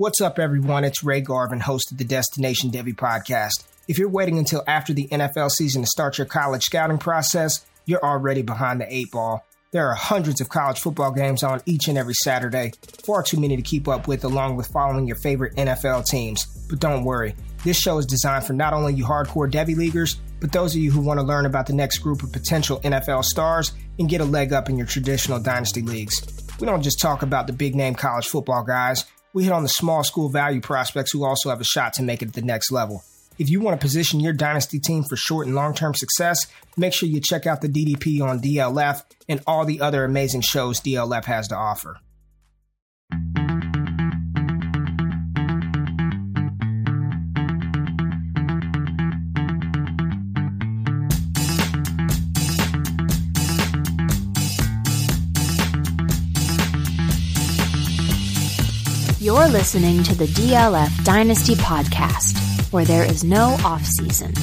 [0.00, 0.84] What's up, everyone?
[0.84, 3.66] It's Ray Garvin, host of the Destination Devy podcast.
[3.86, 8.02] If you're waiting until after the NFL season to start your college scouting process, you're
[8.02, 9.46] already behind the eight ball.
[9.72, 12.72] There are hundreds of college football games on each and every Saturday,
[13.04, 16.46] far too many to keep up with, along with following your favorite NFL teams.
[16.70, 20.50] But don't worry, this show is designed for not only you hardcore Devy leaguers, but
[20.50, 23.72] those of you who want to learn about the next group of potential NFL stars
[23.98, 26.26] and get a leg up in your traditional dynasty leagues.
[26.58, 29.68] We don't just talk about the big name college football guys, we hit on the
[29.68, 32.72] small school value prospects who also have a shot to make it at the next
[32.72, 33.02] level.
[33.38, 36.92] If you want to position your dynasty team for short and long term success, make
[36.92, 41.24] sure you check out the DDP on DLF and all the other amazing shows DLF
[41.24, 41.98] has to offer.
[59.30, 64.34] You're listening to the DLF Dynasty Podcast, where there is no off season.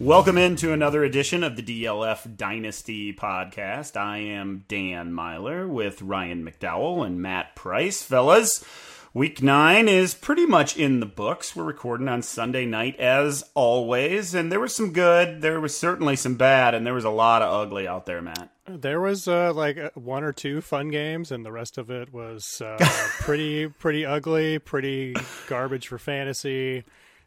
[0.00, 3.98] Welcome into another edition of the DLF Dynasty Podcast.
[3.98, 8.02] I am Dan Meylor with Ryan McDowell and Matt Price.
[8.02, 8.64] Fellas,
[9.12, 11.56] Week nine is pretty much in the books.
[11.56, 16.14] We're recording on Sunday night as always, and there was some good, there was certainly
[16.14, 18.50] some bad, and there was a lot of ugly out there, Matt.
[18.68, 22.12] There was uh, like uh, one or two fun games, and the rest of it
[22.12, 22.76] was uh,
[23.20, 25.14] pretty pretty ugly, pretty
[25.46, 26.84] garbage for fantasy.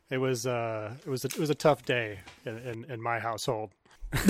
[0.09, 3.19] It was uh, it was a, it was a tough day in, in, in my
[3.19, 3.71] household.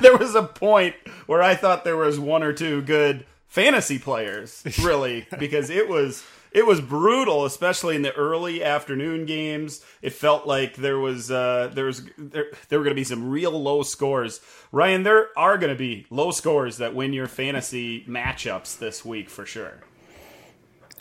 [0.00, 0.94] there was a point
[1.26, 6.22] where I thought there was one or two good fantasy players, really, because it was
[6.50, 9.84] it was brutal, especially in the early afternoon games.
[10.02, 13.30] It felt like there was uh, there was there, there were going to be some
[13.30, 14.40] real low scores.
[14.72, 19.30] Ryan, there are going to be low scores that win your fantasy matchups this week
[19.30, 19.80] for sure.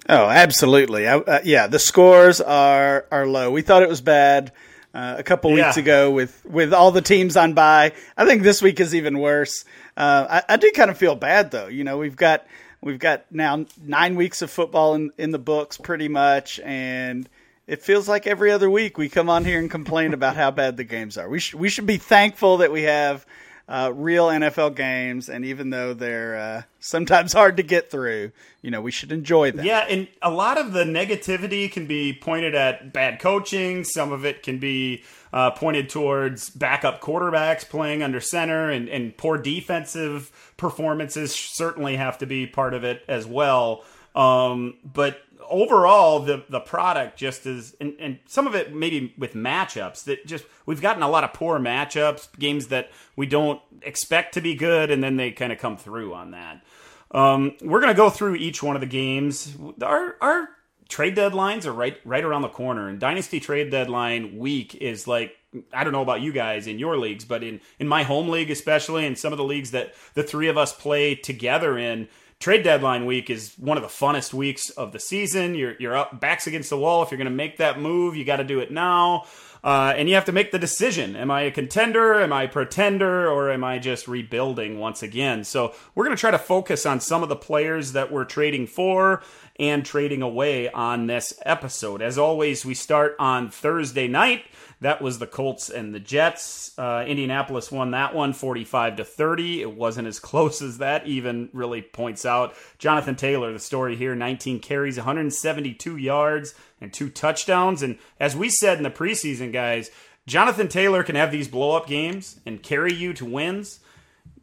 [0.10, 1.08] Oh, absolutely.
[1.08, 3.52] I, uh, yeah, the scores are are low.
[3.52, 4.52] We thought it was bad
[4.94, 5.84] uh, a couple weeks yeah.
[5.84, 7.94] ago with with all the teams on bye.
[8.16, 9.66] I think this week is even worse.
[9.96, 11.68] Uh, I, I do kind of feel bad though.
[11.68, 12.46] You know, we've got
[12.88, 17.28] We've got now nine weeks of football in, in the books, pretty much, and
[17.68, 20.78] it feels like every other week we come on here and complain about how bad
[20.78, 21.28] the games are.
[21.28, 23.26] We should we should be thankful that we have
[23.68, 28.32] uh, real NFL games, and even though they're uh, sometimes hard to get through,
[28.62, 29.66] you know, we should enjoy them.
[29.66, 33.84] Yeah, and a lot of the negativity can be pointed at bad coaching.
[33.84, 35.04] Some of it can be
[35.38, 42.18] uh, pointed towards backup quarterbacks playing under center, and, and poor defensive performances certainly have
[42.18, 43.84] to be part of it as well.
[44.16, 49.36] Um, but overall, the the product just is, and, and, some of it maybe with
[49.36, 54.34] matchups that just we've gotten a lot of poor matchups, games that we don't expect
[54.34, 56.64] to be good, and then they kind of come through on that.
[57.12, 59.56] Um, we're gonna go through each one of the games.
[59.84, 60.50] Our our
[60.88, 65.36] trade deadlines are right right around the corner, and dynasty trade deadline week is like
[65.74, 68.52] I don't know about you guys in your leagues, but in in my home league
[68.52, 72.08] especially, and some of the leagues that the three of us play together in
[72.40, 75.56] trade deadline week is one of the funnest weeks of the season.
[75.56, 77.04] You're you're up backs against the wall.
[77.04, 79.26] If you're going to make that move, you got to do it now.
[79.64, 82.22] Uh, and you have to make the decision: Am I a contender?
[82.22, 83.30] Am I a pretender?
[83.30, 85.44] Or am I just rebuilding once again?
[85.44, 88.68] So we're going to try to focus on some of the players that we're trading
[88.68, 89.24] for
[89.60, 92.02] and trading away on this episode.
[92.02, 94.46] As always, we start on Thursday night.
[94.82, 96.78] That was the Colts and the Jets.
[96.78, 99.62] Uh, Indianapolis won that one 45 to 30.
[99.62, 102.54] It wasn't as close as that, even really points out.
[102.78, 107.82] Jonathan Taylor, the story here 19 carries, 172 yards, and two touchdowns.
[107.82, 109.90] And as we said in the preseason, guys,
[110.28, 113.80] Jonathan Taylor can have these blow up games and carry you to wins.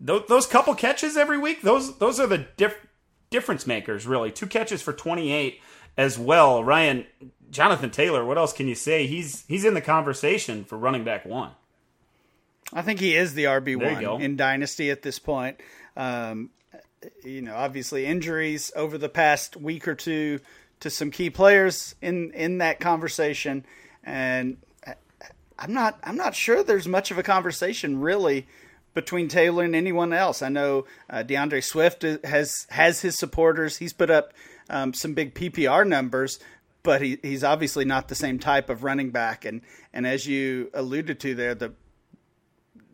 [0.01, 2.87] Those, those couple catches every week, those those are the diff-
[3.31, 4.31] difference makers, really.
[4.31, 5.61] Two catches for 28
[5.97, 6.63] as well.
[6.65, 7.07] Ryan,
[7.51, 9.07] Jonathan Taylor, what else can you say?
[9.07, 11.53] He's he's in the conversation for running back one.
[12.73, 15.61] I think he is the RB one in Dynasty at this point.
[15.97, 16.51] Um,
[17.23, 20.41] you know, obviously injuries over the past week or two
[20.81, 23.65] to some key players in in that conversation,
[24.03, 24.57] and
[25.59, 28.47] I'm not I'm not sure there's much of a conversation really
[28.95, 30.41] between Taylor and anyone else.
[30.41, 33.77] I know uh, D'Andre Swift has has his supporters.
[33.79, 34.33] He's put up
[34.71, 36.39] um, some big PPR numbers,
[36.83, 39.45] but he, he's obviously not the same type of running back.
[39.45, 39.61] And
[39.93, 41.73] and as you alluded to there, the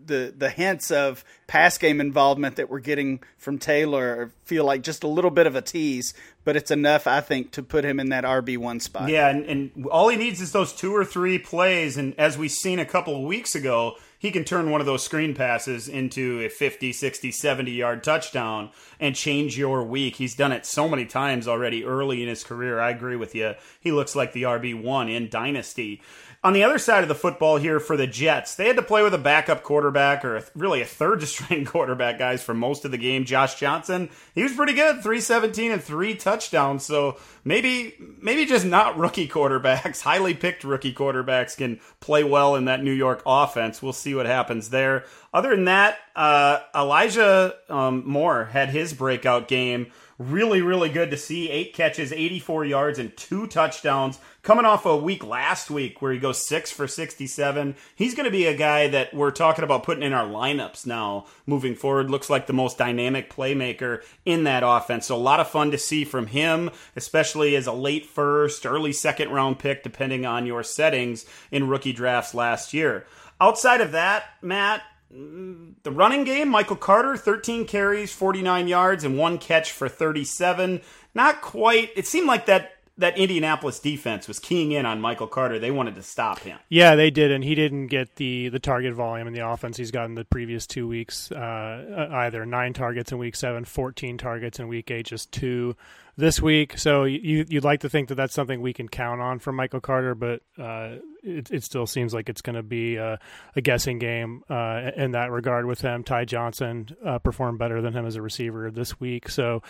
[0.07, 5.05] the the hints of pass game involvement that we're getting from Taylor feel like just
[5.05, 6.15] a little bit of a tease,
[6.45, 9.09] but it's enough, I think, to put him in that RB one spot.
[9.09, 11.97] Yeah, and, and all he needs is those two or three plays.
[11.97, 15.03] And as we've seen a couple of weeks ago, he can turn one of those
[15.03, 18.71] screen passes into a 50, 60, 70 yard touchdown
[19.01, 20.17] and change your week.
[20.17, 22.79] He's done it so many times already early in his career.
[22.79, 23.55] I agree with you.
[23.81, 26.03] He looks like the RB1 in Dynasty.
[26.43, 29.03] On the other side of the football here for the Jets, they had to play
[29.03, 32.97] with a backup quarterback or really a third string quarterback, guys, for most of the
[32.97, 33.27] game.
[33.27, 36.83] Josh Johnson, he was pretty good, 317 and three touchdowns.
[36.83, 42.65] So maybe, maybe just not rookie quarterbacks, highly picked rookie quarterbacks can play well in
[42.65, 43.83] that New York offense.
[43.83, 45.05] We'll see what happens there.
[45.35, 51.17] Other than that, uh, Elijah um, Moore had his breakout game Really, really good to
[51.17, 51.49] see.
[51.49, 54.19] Eight catches, 84 yards, and two touchdowns.
[54.43, 57.77] Coming off a week last week where he goes six for 67.
[57.95, 61.27] He's going to be a guy that we're talking about putting in our lineups now
[61.45, 62.11] moving forward.
[62.11, 65.07] Looks like the most dynamic playmaker in that offense.
[65.07, 68.95] So a lot of fun to see from him, especially as a late first, early
[68.95, 73.05] second round pick, depending on your settings in rookie drafts last year.
[73.43, 74.83] Outside of that, Matt,
[75.15, 80.81] mm, the running game, Michael Carter, 13 carries, 49 yards, and one catch for 37.
[81.15, 81.91] Not quite.
[81.95, 85.59] It seemed like that that Indianapolis defense was keying in on Michael Carter.
[85.59, 86.59] They wanted to stop him.
[86.69, 89.91] Yeah, they did, and he didn't get the the target volume in the offense he's
[89.91, 91.33] gotten the previous two weeks.
[91.33, 95.77] Uh, either nine targets in week seven, 14 targets in week eight, just two
[96.17, 96.79] this week.
[96.79, 99.81] So you you'd like to think that that's something we can count on from Michael
[99.81, 103.19] Carter, but uh, it, it still seems like it's going to be a,
[103.55, 106.03] a, guessing game uh, in that regard with him.
[106.03, 109.63] Ty Johnson uh, performed better than him as a receiver this week, so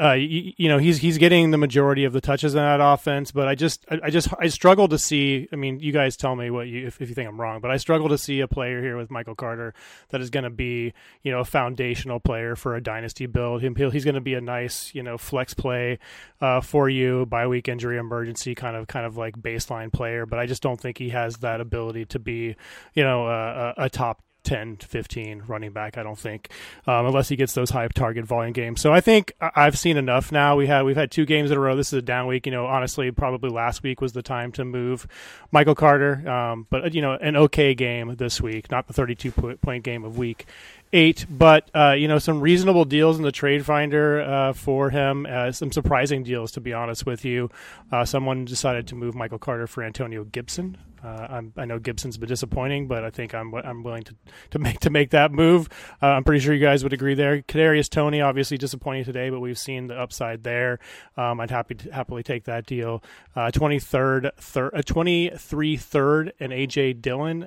[0.00, 3.32] uh, you, you, know he's he's getting the majority of the touches in that offense.
[3.32, 5.48] But I just I, I just I struggle to see.
[5.52, 7.70] I mean, you guys tell me what you if, if you think I'm wrong, but
[7.70, 9.74] I struggle to see a player here with Michael Carter
[10.10, 13.62] that is going to be you know a foundational player for a dynasty build.
[13.62, 15.98] he's going to be a nice you know flex play
[16.40, 20.26] uh, for you, bye week injury emergency kind of kind of like baseline player.
[20.26, 22.56] But I just don't think he has that ability to be,
[22.94, 25.98] you know, a, a top 10 to 15 running back.
[25.98, 26.50] I don't think,
[26.86, 28.80] um, unless he gets those high target volume games.
[28.80, 30.56] So I think I've seen enough now.
[30.56, 31.76] We had we've had two games in a row.
[31.76, 32.46] This is a down week.
[32.46, 35.06] You know, honestly, probably last week was the time to move
[35.52, 36.26] Michael Carter.
[36.28, 40.16] Um, but you know, an okay game this week, not the 32 point game of
[40.16, 40.46] week
[40.92, 45.26] eight, but uh, you know some reasonable deals in the trade finder uh, for him.
[45.28, 47.50] Uh, some surprising deals, to be honest with you.
[47.92, 50.76] Uh, someone decided to move Michael Carter for Antonio Gibson.
[51.02, 54.16] Uh, i know Gibson's been disappointing, but I think I'm I'm willing to,
[54.50, 55.68] to make to make that move.
[56.02, 57.40] Uh, I'm pretty sure you guys would agree there.
[57.42, 60.80] Kadarius Toney obviously disappointing today, but we've seen the upside there.
[61.16, 63.02] Um, I'd happy to, happily take that deal.
[63.52, 64.32] Twenty third,
[64.86, 67.42] twenty three third, and AJ Dillon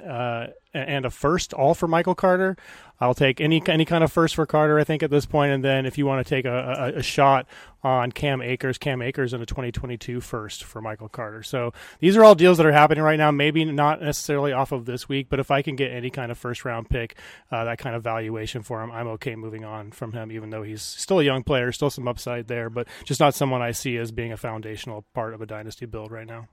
[0.74, 2.56] and a first, all for Michael Carter.
[3.00, 5.52] I'll take any any kind of first for Carter, I think, at this point.
[5.52, 7.48] And then if you want to take a, a, a shot
[7.84, 11.42] on Cam Akers, Cam Akers in a 2022 first for Michael Carter.
[11.42, 13.32] So these are all deals that are happening right now.
[13.32, 16.38] Maybe not necessarily off of this week, but if I can get any kind of
[16.38, 17.18] first round pick,
[17.52, 20.64] uh, that kind of valuation for him, I'm okay moving on from him, even though
[20.64, 23.98] he's still a young player, still some upside there, but just not someone I see
[23.98, 26.50] as being a foundational part of a dynasty build right now.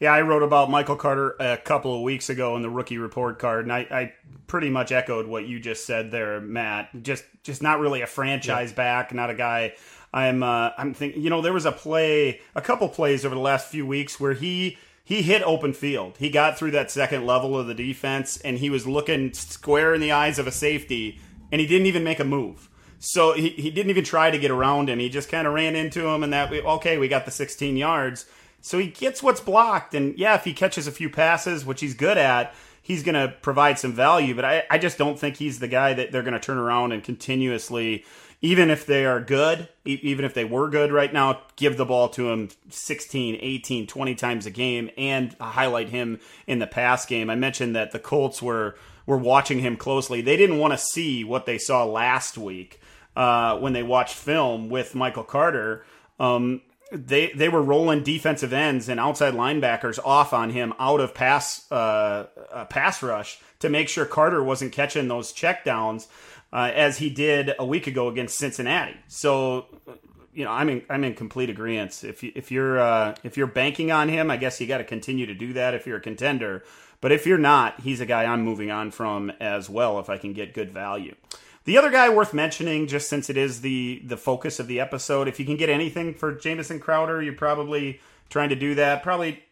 [0.00, 3.40] Yeah, I wrote about Michael Carter a couple of weeks ago in the rookie report
[3.40, 4.12] card, and I, I
[4.46, 7.02] pretty much echoed what you just said there, Matt.
[7.02, 9.74] Just just not really a franchise back, not a guy.
[10.14, 11.22] I'm uh, I'm thinking.
[11.22, 14.34] You know, there was a play, a couple plays over the last few weeks where
[14.34, 16.16] he he hit open field.
[16.18, 20.00] He got through that second level of the defense, and he was looking square in
[20.00, 21.18] the eyes of a safety,
[21.50, 22.68] and he didn't even make a move.
[23.00, 24.98] So he, he didn't even try to get around him.
[24.98, 28.26] He just kind of ran into him, and that okay, we got the 16 yards
[28.60, 29.94] so he gets what's blocked.
[29.94, 33.34] And yeah, if he catches a few passes, which he's good at, he's going to
[33.42, 34.34] provide some value.
[34.34, 36.92] But I, I just don't think he's the guy that they're going to turn around
[36.92, 38.04] and continuously,
[38.40, 42.08] even if they are good, even if they were good right now, give the ball
[42.10, 47.30] to him 16, 18, 20 times a game and highlight him in the pass game.
[47.30, 50.20] I mentioned that the Colts were were watching him closely.
[50.20, 52.78] They didn't want to see what they saw last week
[53.16, 55.86] uh, when they watched film with Michael Carter.
[56.20, 61.14] Um, they they were rolling defensive ends and outside linebackers off on him out of
[61.14, 62.26] pass uh,
[62.70, 66.06] pass rush to make sure Carter wasn't catching those checkdowns
[66.52, 68.96] uh, as he did a week ago against Cincinnati.
[69.08, 69.66] So
[70.32, 72.04] you know I'm in I'm in complete agreement.
[72.04, 74.84] If you, if you're uh, if you're banking on him, I guess you got to
[74.84, 76.64] continue to do that if you're a contender.
[77.00, 80.18] But if you're not, he's a guy I'm moving on from as well if I
[80.18, 81.14] can get good value.
[81.68, 85.28] The other guy worth mentioning, just since it is the the focus of the episode,
[85.28, 89.02] if you can get anything for Jamison Crowder, you're probably trying to do that.
[89.02, 89.42] Probably,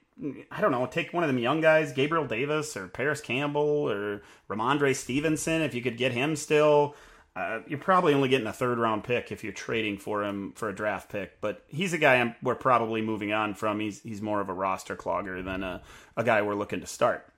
[0.50, 4.22] I don't know, take one of them young guys, Gabriel Davis or Parris Campbell or
[4.48, 5.60] Rhamondre Stevenson.
[5.60, 6.94] If you could get him still,
[7.36, 10.70] uh, you're probably only getting a third round pick if you're trading for him for
[10.70, 11.38] a draft pick.
[11.42, 13.78] But he's a guy I'm, we're probably moving on from.
[13.78, 15.82] He's he's more of a roster clogger than a,
[16.16, 17.30] a guy we're looking to start.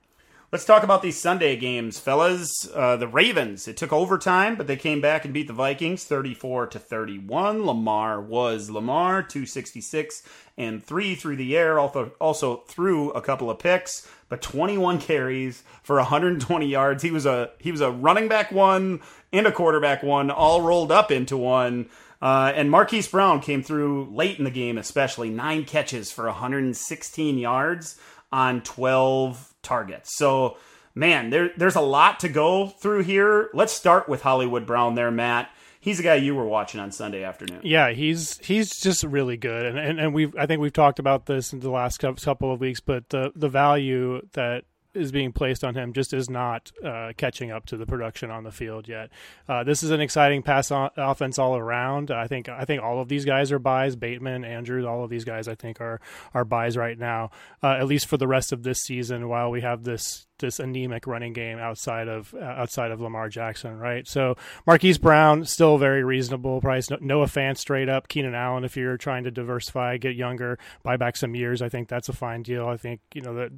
[0.51, 2.67] Let's talk about these Sunday games, fellas.
[2.73, 3.67] Uh, the Ravens.
[3.67, 7.67] It took overtime, but they came back and beat the Vikings 34 to 31.
[7.67, 10.23] Lamar was Lamar, 266
[10.57, 11.77] and three through the air.
[11.77, 17.03] Also, also threw a couple of picks, but 21 carries for 120 yards.
[17.03, 19.01] He was a he was a running back one
[19.31, 21.91] and a quarterback one, all rolled up into one.
[22.23, 27.37] Uh, and Marquise Brown came through late in the game, especially nine catches for 116
[27.37, 27.99] yards
[28.31, 30.15] on 12 targets.
[30.15, 30.57] So,
[30.95, 33.49] man, there, there's a lot to go through here.
[33.53, 35.49] Let's start with Hollywood Brown there, Matt.
[35.81, 37.61] He's a guy you were watching on Sunday afternoon.
[37.63, 41.25] Yeah, he's he's just really good, and and, and we've I think we've talked about
[41.25, 45.63] this in the last couple of weeks, but the the value that is being placed
[45.63, 49.09] on him just is not uh, catching up to the production on the field yet.
[49.47, 52.11] Uh, this is an exciting pass on, offense all around.
[52.11, 53.95] I think I think all of these guys are buys.
[53.95, 56.01] Bateman, Andrews, all of these guys I think are
[56.33, 57.31] are buys right now,
[57.61, 59.29] uh, at least for the rest of this season.
[59.29, 63.77] While we have this this anemic running game outside of uh, outside of Lamar Jackson,
[63.77, 64.07] right?
[64.07, 66.89] So Marquise Brown still very reasonable price.
[66.99, 68.07] Noah Fant straight up.
[68.07, 71.61] Keenan Allen, if you're trying to diversify, get younger, buy back some years.
[71.61, 72.67] I think that's a fine deal.
[72.67, 73.51] I think you know that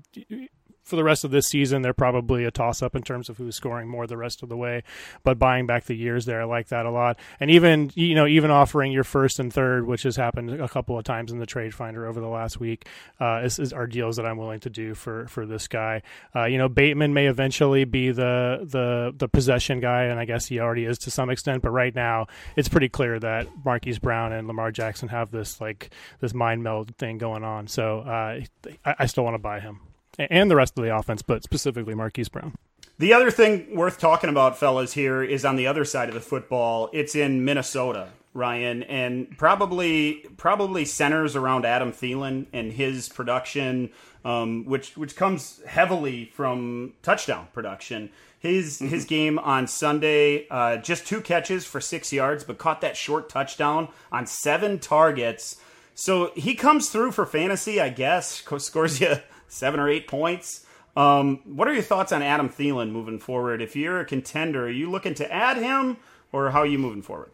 [0.83, 3.55] for the rest of this season, they're probably a toss up in terms of who's
[3.55, 4.83] scoring more the rest of the way.
[5.23, 7.19] But buying back the years there, I like that a lot.
[7.39, 10.97] And even you know even offering your first and third, which has happened a couple
[10.97, 12.87] of times in the trade finder over the last week,
[13.19, 16.01] uh, is, is, are deals that I'm willing to do for for this guy.
[16.35, 20.47] Uh, you know Bateman may eventually be the the the possession guy, and I guess
[20.47, 21.61] he already is to some extent.
[21.61, 25.93] But right now, it's pretty clear that Marquise Brown and Lamar Jackson have this like
[26.19, 27.67] this mind meld thing going on.
[27.67, 28.41] So uh,
[28.83, 29.79] I, I still want to buy him
[30.17, 32.55] and the rest of the offense, but specifically Marquise Brown.
[32.97, 36.21] The other thing worth talking about, fellas, here is on the other side of the
[36.21, 36.89] football.
[36.93, 43.89] It's in Minnesota, Ryan, and probably probably centers around Adam Thielen and his production,
[44.23, 48.11] um, which which comes heavily from touchdown production.
[48.37, 48.89] His mm-hmm.
[48.89, 53.29] his game on Sunday, uh, just two catches for six yards, but caught that short
[53.29, 55.55] touchdown on seven targets.
[55.95, 58.43] So he comes through for fantasy, I guess.
[58.57, 59.15] Scores you
[59.51, 60.65] seven or eight points.
[60.95, 63.61] Um, what are your thoughts on Adam Thielen moving forward?
[63.61, 65.97] If you're a contender, are you looking to add him,
[66.31, 67.31] or how are you moving forward?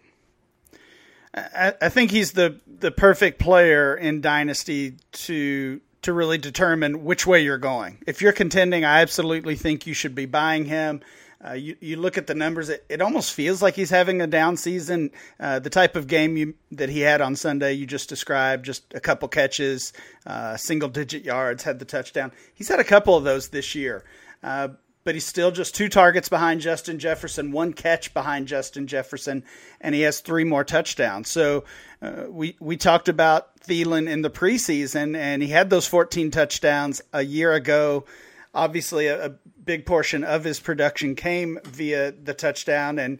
[1.33, 7.25] I, I think he's the the perfect player in Dynasty to to really determine which
[7.25, 7.97] way you're going.
[8.07, 11.01] If you're contending, I absolutely think you should be buying him.
[11.45, 14.27] Uh, you, you look at the numbers, it, it almost feels like he's having a
[14.27, 15.11] down season.
[15.39, 18.91] Uh, the type of game you, that he had on Sunday, you just described, just
[18.95, 19.93] a couple catches,
[20.25, 22.31] uh, single digit yards, had the touchdown.
[22.55, 24.03] He's had a couple of those this year,
[24.41, 24.69] uh,
[25.03, 29.43] but he's still just two targets behind Justin Jefferson, one catch behind Justin Jefferson,
[29.79, 31.29] and he has three more touchdowns.
[31.29, 31.65] So
[32.01, 37.01] uh, we we talked about Thielen in the preseason, and he had those 14 touchdowns
[37.13, 38.05] a year ago
[38.53, 39.31] obviously a, a,
[39.67, 43.19] big portion of his production came via the touchdown, and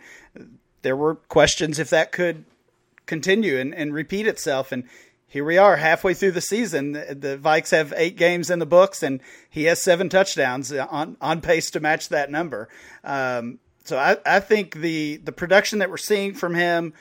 [0.82, 2.46] there were questions if that could
[3.06, 4.72] continue and, and repeat itself.
[4.72, 4.86] And
[5.28, 6.94] here we are, halfway through the season.
[6.94, 11.18] The, the Vikes have eight games in the books, and he has seven touchdowns on
[11.22, 12.70] on pace to match that number.
[13.04, 16.94] Um, so I, I think the the production that we're seeing from him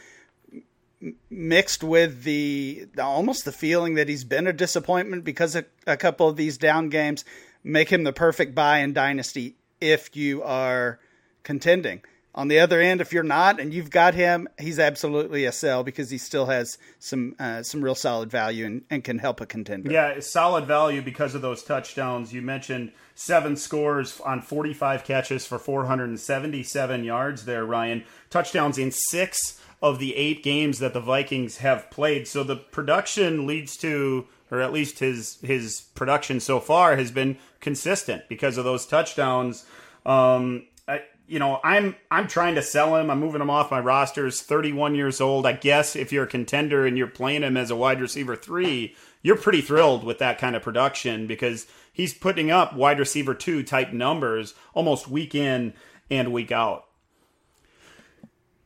[1.31, 5.97] mixed with the, the, almost the feeling that he's been a disappointment because of a
[5.97, 7.25] couple of these down games
[7.66, 10.99] make him the perfect buy in Dynasty if you are
[11.42, 12.02] contending.
[12.35, 15.82] On the other end, if you're not and you've got him, he's absolutely a sell
[15.82, 19.46] because he still has some uh, some real solid value and, and can help a
[19.46, 19.90] contender.
[19.90, 22.35] Yeah, solid value because of those touchdowns.
[22.35, 28.04] You mentioned seven scores on 45 catches for 477 yards there, Ryan.
[28.28, 32.28] Touchdowns in six of the eight games that the Vikings have played.
[32.28, 37.38] So the production leads to or at least his his production so far has been
[37.66, 39.66] consistent because of those touchdowns.
[40.06, 43.11] Um, I, you know, I'm I'm trying to sell him.
[43.11, 44.40] I'm moving him off my rosters.
[44.40, 45.46] 31 years old.
[45.46, 48.94] I guess if you're a contender and you're playing him as a wide receiver three,
[49.20, 53.64] you're pretty thrilled with that kind of production because he's putting up wide receiver two
[53.64, 55.75] type numbers almost week in
[56.08, 56.85] and week out.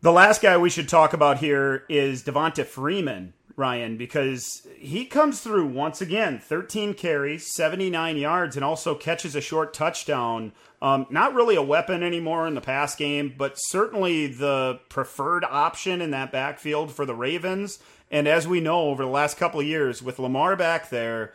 [0.03, 3.33] The last guy we should talk about here is Devonta Freeman.
[3.61, 9.41] Ryan, because he comes through once again 13 carries, 79 yards, and also catches a
[9.41, 10.53] short touchdown.
[10.83, 16.01] Um, not really a weapon anymore in the pass game, but certainly the preferred option
[16.01, 17.79] in that backfield for the Ravens.
[18.11, 21.33] And as we know over the last couple of years, with Lamar back there,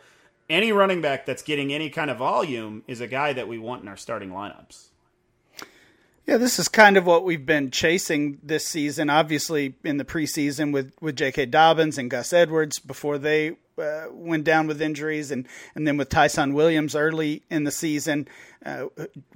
[0.50, 3.82] any running back that's getting any kind of volume is a guy that we want
[3.82, 4.88] in our starting lineups.
[6.26, 9.08] Yeah, this is kind of what we've been chasing this season.
[9.08, 11.46] Obviously, in the preseason with with J.K.
[11.46, 16.08] Dobbins and Gus Edwards before they uh, went down with injuries, and and then with
[16.08, 18.26] Ty'Son Williams early in the season.
[18.64, 18.86] Uh,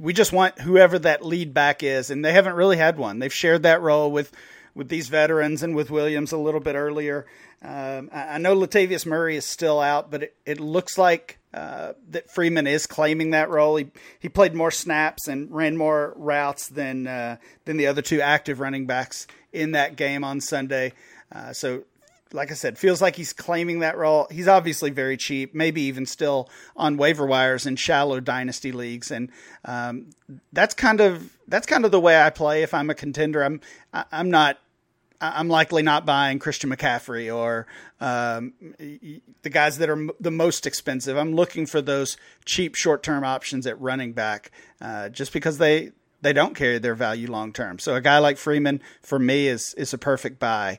[0.00, 3.20] we just want whoever that lead back is, and they haven't really had one.
[3.20, 4.32] They've shared that role with
[4.80, 7.26] with these veterans and with Williams a little bit earlier.
[7.60, 12.30] Um, I, know Latavius Murray is still out, but it, it looks like uh, that
[12.30, 13.76] Freeman is claiming that role.
[13.76, 13.88] He
[14.20, 18.58] he played more snaps and ran more routes than uh, than the other two active
[18.58, 20.94] running backs in that game on Sunday.
[21.30, 21.82] Uh, so,
[22.32, 24.28] like I said, feels like he's claiming that role.
[24.30, 29.30] He's obviously very cheap, maybe even still on waiver wires in shallow dynasty leagues, and
[29.66, 30.06] um,
[30.54, 32.62] that's kind of that's kind of the way I play.
[32.62, 33.60] If I'm a contender, I'm
[33.92, 34.56] I'm not
[35.20, 37.66] I'm likely not buying Christian McCaffrey or
[38.00, 41.16] um, the guys that are the most expensive.
[41.16, 44.50] I'm looking for those cheap short term options at running back,
[44.80, 47.78] uh, just because they they don't carry their value long term.
[47.78, 50.78] So a guy like Freeman for me is is a perfect buy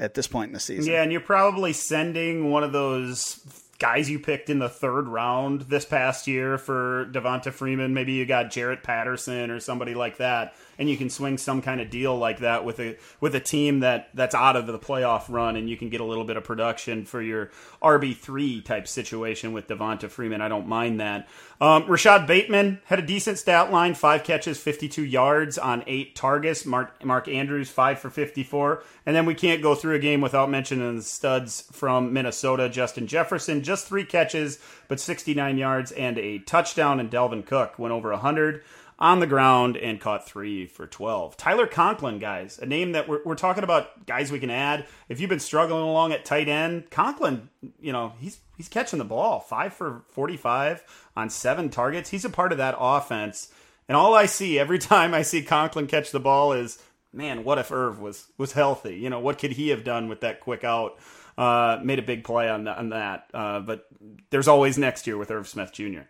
[0.00, 0.90] at this point in the season.
[0.90, 3.40] Yeah, and you're probably sending one of those
[3.78, 7.92] guys you picked in the third round this past year for Devonta Freeman.
[7.92, 11.80] Maybe you got Jarrett Patterson or somebody like that and you can swing some kind
[11.80, 15.28] of deal like that with a with a team that that's out of the playoff
[15.28, 17.50] run, and you can get a little bit of production for your
[17.82, 20.40] RB three type situation with Devonta Freeman.
[20.40, 21.28] I don't mind that.
[21.60, 26.66] Um, Rashod Bateman had a decent stat line: five catches, fifty-two yards on eight targets.
[26.66, 30.50] Mark Mark Andrews five for fifty-four, and then we can't go through a game without
[30.50, 36.38] mentioning the studs from Minnesota: Justin Jefferson, just three catches but sixty-nine yards and a
[36.40, 38.62] touchdown, and Dalvin Cook went over hundred
[39.02, 41.36] on the ground and caught three for 12.
[41.36, 44.86] Tyler Conklin, guys, a name that we're, we're talking about guys we can add.
[45.08, 47.48] If you've been struggling along at tight end, Conklin,
[47.80, 49.40] you know, he's he's catching the ball.
[49.40, 50.84] Five for 45
[51.16, 52.10] on seven targets.
[52.10, 53.52] He's a part of that offense.
[53.88, 56.80] And all I see every time I see Conklin catch the ball is,
[57.12, 58.94] man, what if Irv was was healthy?
[58.94, 60.96] You know, what could he have done with that quick out?
[61.36, 63.28] Uh, made a big play on, on that.
[63.34, 63.88] Uh, but
[64.30, 66.02] there's always next year with Irv Smith Jr.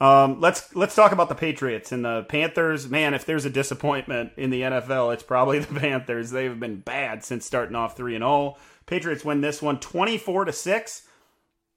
[0.00, 2.88] Um, let's let's talk about the Patriots and the Panthers.
[2.88, 6.30] Man, if there's a disappointment in the NFL, it's probably the Panthers.
[6.30, 8.56] They've been bad since starting off three and zero.
[8.86, 11.02] Patriots win this one 24 to six.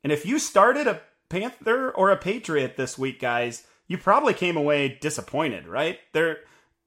[0.03, 4.57] And if you started a Panther or a Patriot this week, guys, you probably came
[4.57, 5.99] away disappointed, right?
[6.13, 6.37] There,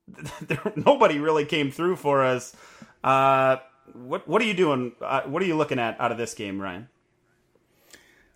[0.41, 2.55] there nobody really came through for us.
[3.03, 3.57] Uh,
[3.93, 4.93] what what are you doing?
[5.01, 6.89] Uh, what are you looking at out of this game, Ryan?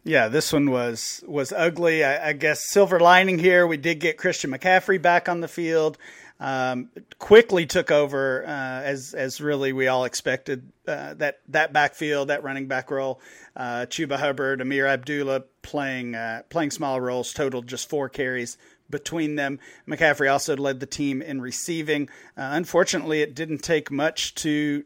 [0.04, 2.04] Yeah, this one was was ugly.
[2.04, 5.98] I, I, guess silver lining here, we did get Christian McCaffrey back on the field.
[6.40, 12.28] Um, quickly took over uh, as as really we all expected uh, that that backfield,
[12.28, 13.20] that running back role.
[13.56, 18.56] Uh, Chuba Hubbard, Ameer Abdullah playing uh, playing small roles, totaled just four carries
[18.88, 19.58] between them.
[19.86, 22.08] McCaffrey also led the team in receiving.
[22.36, 24.84] Uh, unfortunately, it didn't take much to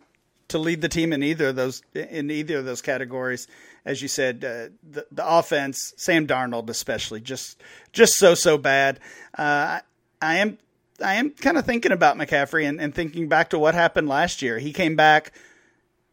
[0.49, 3.47] to lead the team in either of those in either of those categories
[3.85, 7.61] as you said, uh, the the offense, Sam Darnold especially, just
[7.93, 9.01] just so so bad.
[9.37, 9.81] Uh,
[10.21, 10.59] I am
[11.03, 14.43] I am kind of thinking about McCaffrey and, and thinking back to what happened last
[14.43, 14.59] year.
[14.59, 15.33] He came back.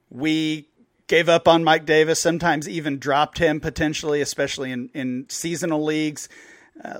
[0.09, 0.67] We
[1.07, 6.29] gave up on Mike Davis, sometimes even dropped him potentially, especially in, in seasonal leagues.
[6.83, 6.99] Uh,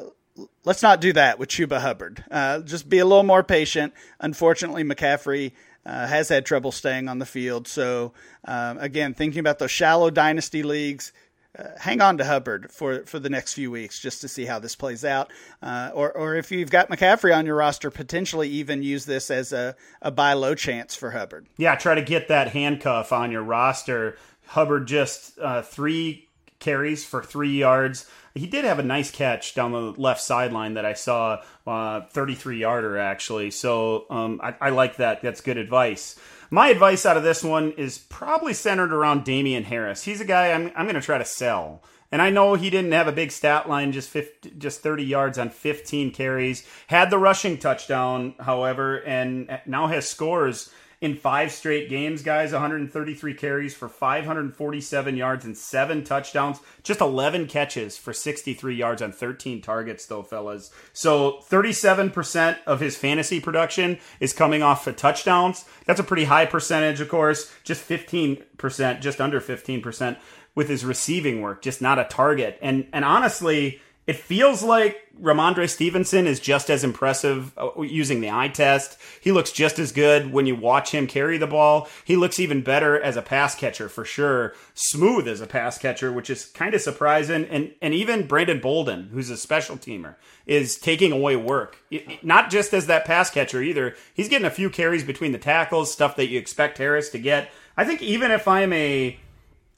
[0.65, 2.23] let's not do that with Chuba Hubbard.
[2.29, 3.93] Uh, just be a little more patient.
[4.19, 5.53] Unfortunately, McCaffrey
[5.89, 7.67] uh, has had trouble staying on the field.
[7.67, 8.13] So,
[8.45, 11.11] um, again, thinking about those shallow dynasty leagues,
[11.57, 14.59] uh, hang on to Hubbard for, for the next few weeks just to see how
[14.59, 15.31] this plays out.
[15.63, 19.51] Uh, or, or if you've got McCaffrey on your roster, potentially even use this as
[19.51, 21.47] a, a buy low chance for Hubbard.
[21.57, 24.15] Yeah, try to get that handcuff on your roster.
[24.45, 26.28] Hubbard just uh, three
[26.59, 28.09] carries for three yards.
[28.33, 32.59] He did have a nice catch down the left sideline that I saw, uh, 33
[32.59, 33.51] yarder actually.
[33.51, 35.21] So um, I, I like that.
[35.21, 36.19] That's good advice.
[36.51, 40.03] My advice out of this one is probably centered around Damien Harris.
[40.03, 41.83] He's a guy I'm, I'm going to try to sell.
[42.11, 45.37] And I know he didn't have a big stat line, just 50, just 30 yards
[45.37, 46.65] on 15 carries.
[46.87, 52.51] Had the rushing touchdown, however, and now has scores in five straight games, guys.
[52.51, 56.59] 133 carries for 547 yards and seven touchdowns.
[56.83, 60.71] Just 11 catches for 63 yards on 13 targets, though, fellas.
[60.91, 65.65] So 37% of his fantasy production is coming off of touchdowns.
[65.85, 67.51] That's a pretty high percentage, of course.
[67.63, 70.17] Just 15%, just under 15%
[70.55, 72.57] with his receiving work, just not a target.
[72.61, 78.31] And and honestly, It feels like Rhamondre Stevenson is just as impressive uh, using the
[78.31, 78.97] eye test.
[79.21, 81.87] He looks just as good when you watch him carry the ball.
[82.05, 84.55] He looks even better as a pass catcher for sure.
[84.73, 87.45] Smooth as a pass catcher, which is kind of surprising.
[87.45, 90.15] And and even Brandon Bolden, who's a special teamer,
[90.47, 91.77] is taking away work.
[92.23, 93.95] Not just as that pass catcher either.
[94.15, 97.51] He's getting a few carries between the tackles, stuff that you expect Harris to get.
[97.77, 99.19] I think even if I'm a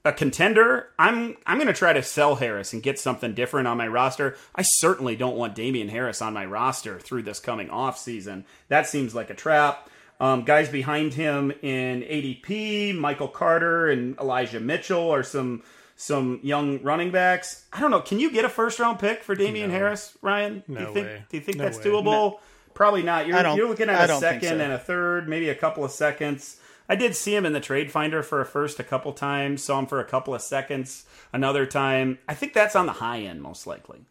[0.04, 3.78] a contender, I'm I'm going to try to sell Harris and get something different on
[3.78, 4.36] my roster.
[4.56, 8.46] I certainly don't want Damien Harris on my roster through this coming off season.
[8.68, 9.90] That seems like a trap.
[10.20, 15.64] Um, guys behind him in ADP, Michael Carter and Elijah Mitchell are some
[15.96, 17.66] some young running backs.
[17.72, 18.02] I don't know.
[18.02, 19.78] Can you get a first round pick for Damien no.
[19.78, 20.64] Harris, Ryan?
[20.68, 21.24] No do you think way.
[21.30, 21.84] do you think no that's way.
[21.84, 22.04] doable?
[22.06, 22.40] No.
[22.74, 23.28] Probably not.
[23.28, 24.60] You're, you're looking at a second so.
[24.60, 26.58] and a third, maybe a couple of seconds.
[26.92, 29.80] I did see him in the trade finder for a first a couple times, saw
[29.80, 32.20] him for a couple of seconds another time.
[32.28, 34.02] I think that's on the high end, most likely.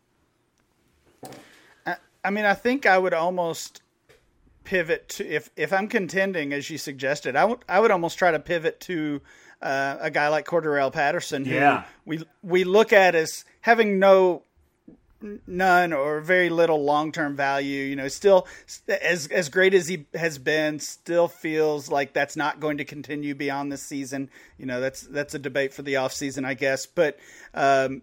[1.84, 3.82] I, I mean, I think I would almost
[4.64, 8.30] pivot to if if I'm contending as you suggested, I would I would almost try
[8.30, 9.20] to pivot to
[9.60, 11.84] uh, a guy like Cordarrelle Patterson, who yeah.
[12.06, 14.44] we we look at as having no
[15.46, 17.83] none or very little long term value.
[17.83, 18.46] You know, still
[18.88, 23.35] as as great as he has been, still feels like that's not going to continue
[23.35, 24.30] beyond this season.
[24.59, 26.87] You know, that's that's a debate for the off season, I guess.
[26.87, 27.18] But
[27.54, 28.02] um,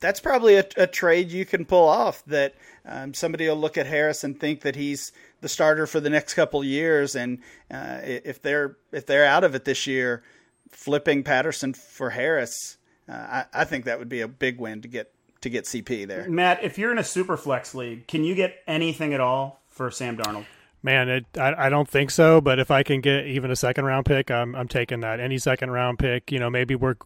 [0.00, 2.24] that's probably a, a, trade you can pull off.
[2.26, 6.10] That um, somebody will look at Harris and think that he's the starter for the
[6.10, 7.38] next couple years, and
[7.70, 10.22] uh, if they're if they're out of it this year,
[10.70, 12.78] flipping Patterson for Harris.
[13.08, 15.13] Uh, I, I think that would be a big win to get
[15.44, 16.28] to get CP there.
[16.28, 19.90] Matt, if you're in a super flex league, can you get anything at all for
[19.90, 20.46] Sam Darnold?
[20.82, 22.42] Man, it, I, I don't think so.
[22.42, 25.18] But if I can get even a second round pick, I'm I'm taking that.
[25.18, 26.96] Any second round pick, you know, maybe we're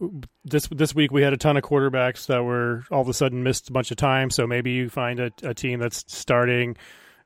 [0.43, 3.41] this this week we had a ton of quarterbacks that were all of a sudden
[3.41, 4.31] missed a bunch of time.
[4.31, 6.75] So maybe you find a, a team that's starting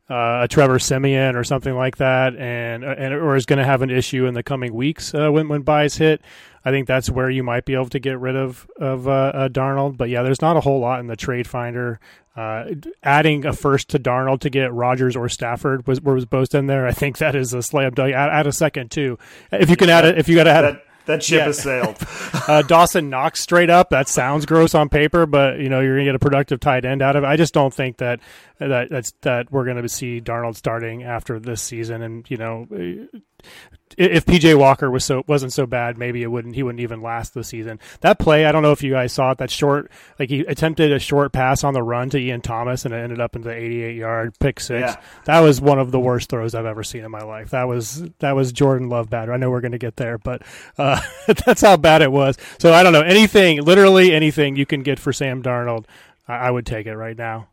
[0.10, 3.82] uh, a Trevor Siemian or something like that, and and or is going to have
[3.82, 6.22] an issue in the coming weeks uh, when when byes hit.
[6.66, 9.50] I think that's where you might be able to get rid of of uh, uh,
[9.50, 9.98] Darnold.
[9.98, 12.00] But yeah, there's not a whole lot in the trade finder.
[12.36, 12.66] Uh,
[13.04, 16.86] adding a first to Darnold to get Rodgers or Stafford was was both in there.
[16.88, 18.14] I think that is a slam dunk.
[18.14, 19.18] Add, add a second too,
[19.52, 20.18] if you can add it.
[20.18, 20.62] If you got to add.
[20.64, 21.46] That- that ship yeah.
[21.46, 21.98] has sailed.
[22.48, 23.90] uh, Dawson Knox straight up.
[23.90, 27.02] That sounds gross on paper, but you know you're gonna get a productive tight end
[27.02, 27.28] out of it.
[27.28, 28.20] I just don't think that
[28.60, 32.02] that that's that we're gonna see Darnold starting after this season.
[32.02, 32.68] And you know,
[33.98, 37.34] if PJ Walker was so wasn't so bad, maybe it wouldn't he wouldn't even last
[37.34, 37.80] the season.
[38.02, 39.38] That play, I don't know if you guys saw it.
[39.38, 42.94] That short, like he attempted a short pass on the run to Ian Thomas, and
[42.94, 44.94] it ended up in the 88 yard pick six.
[44.94, 45.02] Yeah.
[45.26, 47.52] That was one of the worst throws I've ever seen in my life.
[47.52, 49.30] That was that was Jordan Love bad.
[49.30, 50.42] I know we're going to get there, but
[50.78, 51.00] uh,
[51.46, 52.38] that's how bad it was.
[52.60, 55.86] So I don't know anything, literally anything you can get for Sam Darnold.
[56.28, 57.50] I, I would take it right now.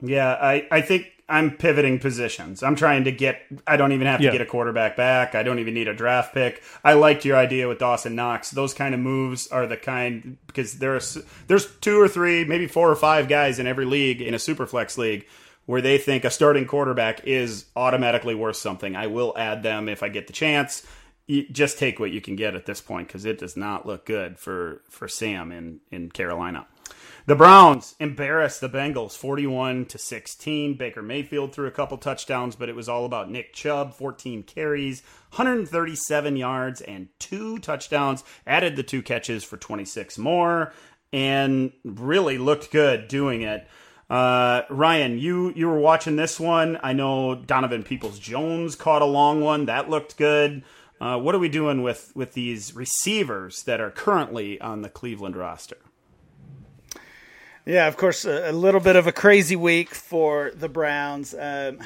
[0.00, 2.62] Yeah, I, I think I'm pivoting positions.
[2.62, 3.40] I'm trying to get.
[3.66, 4.32] I don't even have to Yeah.
[4.32, 5.34] get a quarterback back.
[5.34, 6.62] I don't even need a draft pick.
[6.84, 8.50] I liked your idea with Dawson Knox.
[8.52, 12.88] Those kind of moves are the kind because there's there's two or three, maybe four
[12.90, 15.26] or five guys in every league in a super flex league
[15.64, 18.94] where they think a starting quarterback is automatically worth something.
[18.94, 20.86] I will add them if I get the chance.
[21.26, 24.06] You just take what you can get at this point because it does not look
[24.06, 26.66] good for for Sam in in Carolina.
[27.26, 30.74] The Browns embarrassed the Bengals 41 to 16.
[30.76, 35.02] Baker Mayfield threw a couple touchdowns, but it was all about Nick Chubb, 14 carries,
[35.34, 38.22] 137 yards and two touchdowns.
[38.46, 40.72] Added the two catches for 26 more
[41.12, 43.66] and really looked good doing it.
[44.08, 46.78] Uh, Ryan, you you were watching this one.
[46.80, 50.62] I know Donovan Peoples Jones caught a long one that looked good.
[51.00, 55.34] Uh, what are we doing with with these receivers that are currently on the Cleveland
[55.34, 55.78] roster?
[57.66, 61.34] Yeah, of course, a, a little bit of a crazy week for the Browns.
[61.34, 61.80] Um,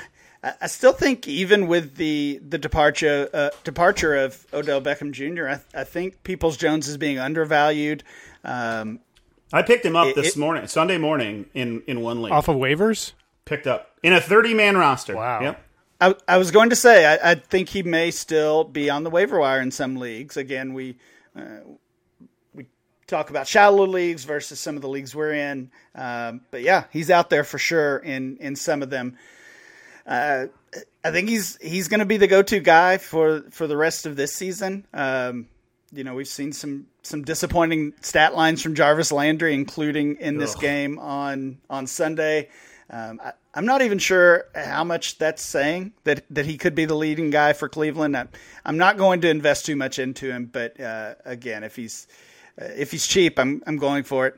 [0.45, 5.49] I, I still think, even with the the departure uh, departure of Odell Beckham Jr.,
[5.49, 8.05] I, I think Peoples Jones is being undervalued.
[8.45, 9.01] Um,
[9.53, 12.33] I picked him up It- this it- morning, Sunday morning, in in one league.
[12.33, 13.13] Off of waivers.
[13.47, 15.17] Picked up in a thirty man roster.
[15.17, 15.41] Wow.
[15.41, 15.67] Yep.
[16.03, 19.11] I, I was going to say I, I think he may still be on the
[19.11, 20.37] waiver wire in some leagues.
[20.37, 20.97] Again, we
[21.37, 21.77] uh, we
[23.11, 27.11] talk about shallow leagues versus some of the leagues we're in, um, but yeah, he's
[27.11, 29.17] out there for sure in in some of them.
[30.07, 30.47] Uh,
[31.05, 34.07] I think he's he's going to be the go to guy for for the rest
[34.07, 34.87] of this season.
[34.95, 35.49] Um,
[35.93, 40.55] you know, we've seen some some disappointing stat lines from Jarvis Landry, including in this
[40.55, 40.61] Ugh.
[40.61, 42.49] game on on Sunday.
[42.89, 46.85] Um, I, I'm not even sure how much that's saying that that he could be
[46.85, 48.17] the leading guy for Cleveland.
[48.17, 48.29] I'm,
[48.65, 52.07] I'm not going to invest too much into him, but uh, again, if he's
[52.57, 54.37] if he's cheap, I'm I'm going for it.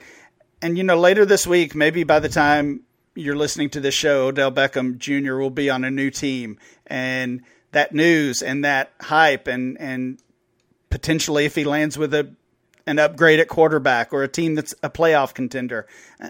[0.61, 2.83] and you know, later this week, maybe by the time
[3.15, 5.37] you're listening to this show, Odell Beckham Jr.
[5.37, 10.19] will be on a new team, and that news and that hype, and and
[10.91, 12.35] potentially if he lands with a
[12.87, 15.87] an upgrade at quarterback or a team that's a playoff contender,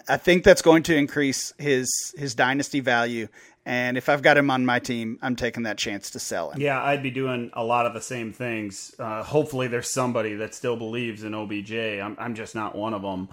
[0.08, 3.28] I think that's going to increase his his dynasty value.
[3.64, 6.60] And if I've got him on my team, I'm taking that chance to sell him.
[6.60, 8.94] Yeah, I'd be doing a lot of the same things.
[8.98, 11.72] Uh, hopefully, there's somebody that still believes in OBJ.
[11.72, 13.28] I'm, I'm just not one of them.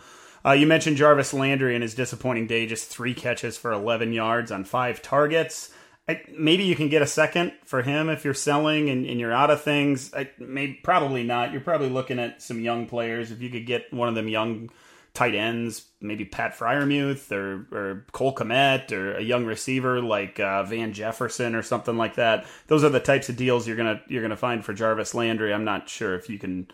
[0.45, 4.51] Uh, you mentioned Jarvis Landry and his disappointing day, just three catches for 11 yards
[4.51, 5.71] on five targets.
[6.07, 9.33] I, maybe you can get a second for him if you're selling and, and you're
[9.33, 10.13] out of things.
[10.13, 11.51] I, maybe, probably not.
[11.51, 13.31] You're probably looking at some young players.
[13.31, 14.69] If you could get one of them young
[15.13, 20.63] tight ends, maybe Pat Freiermuth or, or Cole Kmet or a young receiver like uh,
[20.63, 22.45] Van Jefferson or something like that.
[22.67, 25.53] Those are the types of deals you're gonna you're gonna find for Jarvis Landry.
[25.53, 26.67] I'm not sure if you can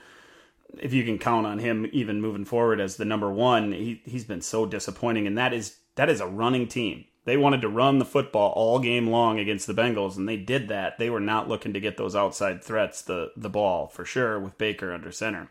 [0.80, 4.26] if you can count on him even moving forward as the number one, he he's
[4.26, 7.06] been so disappointing, and that is that is a running team.
[7.26, 10.68] They wanted to run the football all game long against the Bengals, and they did
[10.68, 11.00] that.
[11.00, 14.58] They were not looking to get those outside threats the the ball for sure with
[14.58, 15.50] Baker under center.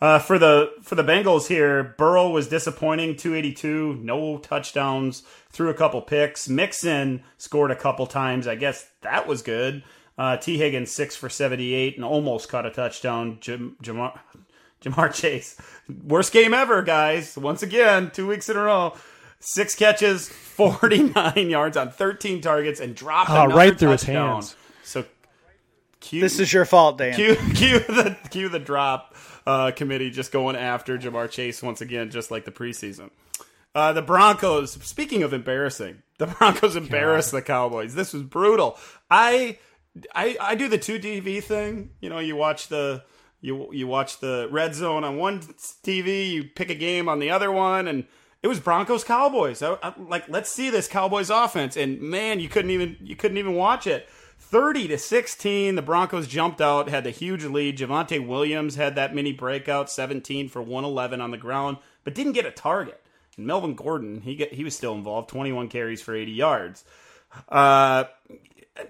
[0.00, 5.74] Uh, for the for the Bengals here, Burrow was disappointing, 282, no touchdowns, threw a
[5.74, 6.48] couple picks.
[6.48, 8.46] Mixon scored a couple times.
[8.46, 9.82] I guess that was good.
[10.18, 13.38] Uh, Tee Higgins six for 78 and almost caught a touchdown.
[13.40, 14.18] Jim, Ja'Marr,
[14.82, 15.58] Ja'Marr Chase.
[16.04, 17.36] Worst game ever, guys.
[17.36, 18.94] Once again, two weeks in a row.
[19.40, 24.36] Six catches, 49 yards on 13 targets, and dropped oh, right through touchdown.
[24.36, 24.56] his hands.
[24.82, 25.04] So,
[26.00, 27.14] cue, this is your fault, Dan.
[27.14, 29.14] Cue, cue the cue the drop
[29.46, 33.10] uh, committee just going after Ja'Marr Chase once again, just like the preseason.
[33.74, 34.72] Uh, the Broncos.
[34.72, 37.38] Speaking of embarrassing, the Broncos embarrassed God.
[37.38, 37.94] the Cowboys.
[37.94, 38.78] This was brutal.
[39.10, 39.58] I,
[40.14, 41.90] I, I do the two TV thing.
[42.00, 43.04] You know, you watch the
[43.40, 47.30] you you watch the red zone on one TV, you pick a game on the
[47.30, 48.06] other one, and
[48.42, 49.62] it was Broncos Cowboys.
[49.62, 53.38] I, I, like, let's see this Cowboys offense, and man, you couldn't even you couldn't
[53.38, 54.08] even watch it.
[54.38, 57.78] Thirty to sixteen, the Broncos jumped out, had the huge lead.
[57.78, 62.32] Javonte Williams had that mini breakout, seventeen for one eleven on the ground, but didn't
[62.32, 63.02] get a target.
[63.36, 66.84] And Melvin Gordon, he get, he was still involved, twenty one carries for eighty yards.
[67.48, 68.04] Uh,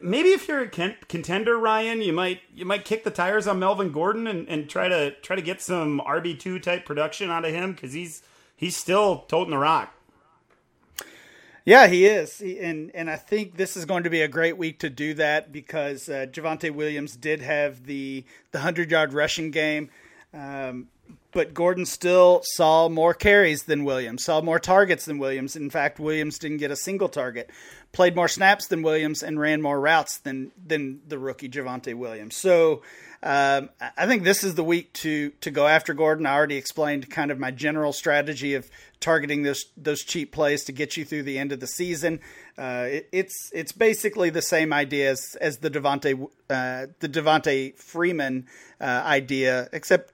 [0.01, 3.93] maybe if you're a contender, Ryan, you might you might kick the tires on Melvin
[3.93, 7.53] Gordon and, and try to try to get some RB two type production out of
[7.53, 8.23] him because he's
[8.57, 9.95] he's still toting the rock.
[11.67, 14.57] Yeah, he is, he, and and I think this is going to be a great
[14.57, 19.51] week to do that because uh, Javonte Williams did have the the hundred yard rushing
[19.51, 19.91] game.
[20.33, 20.87] Um,
[21.33, 25.57] but Gordon still saw more carries than Williams, saw more targets than Williams.
[25.57, 27.51] In fact, Williams didn't get a single target,
[27.93, 32.37] played more snaps than Williams, and ran more routes than than the rookie Javonte Williams.
[32.37, 32.83] So
[33.27, 36.27] um, I think this is the week to to go after Gordon.
[36.27, 40.73] I already explained kind of my general strategy of targeting those those cheap plays to
[40.73, 42.21] get you through the end of the season.
[42.57, 47.77] Uh, it, it's it's basically the same idea as, as the Devonta uh, the Devonta
[47.77, 48.47] Freeman
[48.81, 50.13] uh, idea, except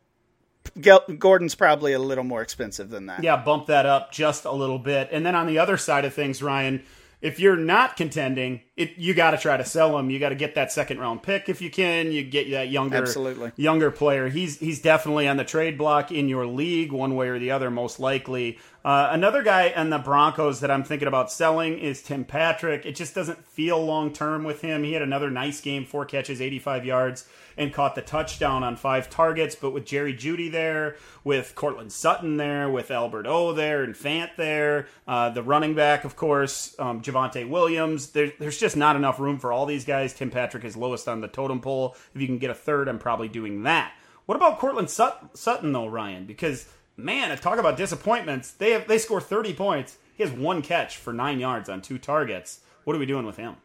[1.18, 3.22] Gordon's probably a little more expensive than that.
[3.22, 5.10] Yeah, bump that up just a little bit.
[5.12, 6.82] And then on the other side of things, Ryan,
[7.22, 10.10] if you're not contending, it, you got to try to sell him.
[10.10, 12.10] You got to get that second round pick if you can.
[12.10, 14.28] You get that younger, absolutely younger player.
[14.28, 17.70] He's he's definitely on the trade block in your league, one way or the other,
[17.70, 18.58] most likely.
[18.84, 22.84] Uh, another guy on the Broncos that I'm thinking about selling is Tim Patrick.
[22.84, 24.82] It just doesn't feel long term with him.
[24.82, 29.10] He had another nice game, four catches, 85 yards and caught the touchdown on five
[29.10, 29.54] targets.
[29.54, 34.36] But with Jerry Jeudy there, with Courtland Sutton there, with Albert O there, and Fant
[34.36, 38.08] there, uh, the running back, of course, um, Javonte Williams.
[38.10, 40.12] There, there's just not enough room for all these guys.
[40.12, 41.96] Tim Patrick is lowest on the totem pole.
[42.14, 43.92] If you can get a third, I'm probably doing that.
[44.26, 46.26] What about Courtland Sut- Sutton though, Ryan?
[46.26, 48.50] Because man, talk about disappointments.
[48.52, 49.96] They have they score 30 points.
[50.14, 52.60] He has one catch for nine yards on two targets.
[52.84, 53.56] What are we doing with him?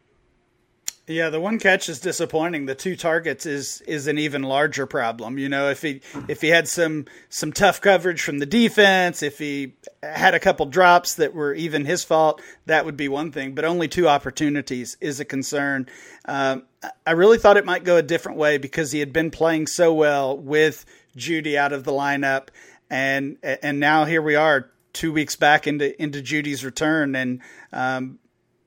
[1.08, 2.66] Yeah, the one catch is disappointing.
[2.66, 5.38] The two targets is is an even larger problem.
[5.38, 9.38] You know, if he if he had some some tough coverage from the defense, if
[9.38, 13.54] he had a couple drops that were even his fault, that would be one thing.
[13.54, 15.88] But only two opportunities is a concern.
[16.26, 16.64] Um,
[17.06, 19.94] I really thought it might go a different way because he had been playing so
[19.94, 20.84] well with
[21.16, 22.48] Judy out of the lineup,
[22.90, 27.40] and and now here we are two weeks back into into Jeudy's return, and
[27.72, 28.18] um,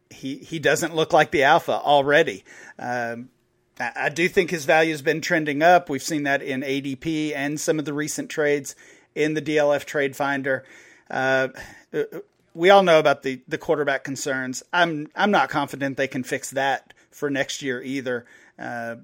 [0.10, 2.44] he he doesn't look like the alpha already.
[2.78, 3.30] Um,
[3.80, 5.90] I, do think his value has been trending up.
[5.90, 8.76] We've seen that in ADP and some of the recent trades
[9.16, 10.64] in the DLF Trade Finder.
[11.10, 11.50] Uh,
[12.54, 14.64] we all know about the the quarterback concerns.
[14.72, 18.26] I'm I'm not confident they can fix that for next year either.
[18.60, 18.98] Uh,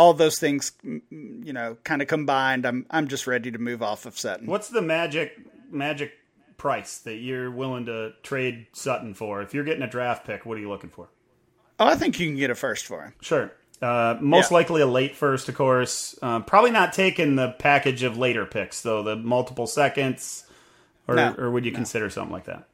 [0.00, 2.64] all those things, you know, kind of combined.
[2.64, 4.46] I'm I'm just ready to move off of Sutton.
[4.46, 5.38] What's the magic
[5.70, 6.12] magic
[6.56, 9.42] price that you're willing to trade Sutton for?
[9.42, 11.10] If you're getting a draft pick, what are you looking for?
[11.78, 13.14] Oh, I think you can get a first for him.
[13.20, 13.52] Sure.
[13.82, 14.54] Uh, most yeah.
[14.54, 16.18] likely a late first, of course.
[16.20, 20.44] Uh, probably not taking the package of later picks, though, the multiple seconds,
[21.08, 21.76] or, no, or would you no.
[21.76, 22.68] consider something like that?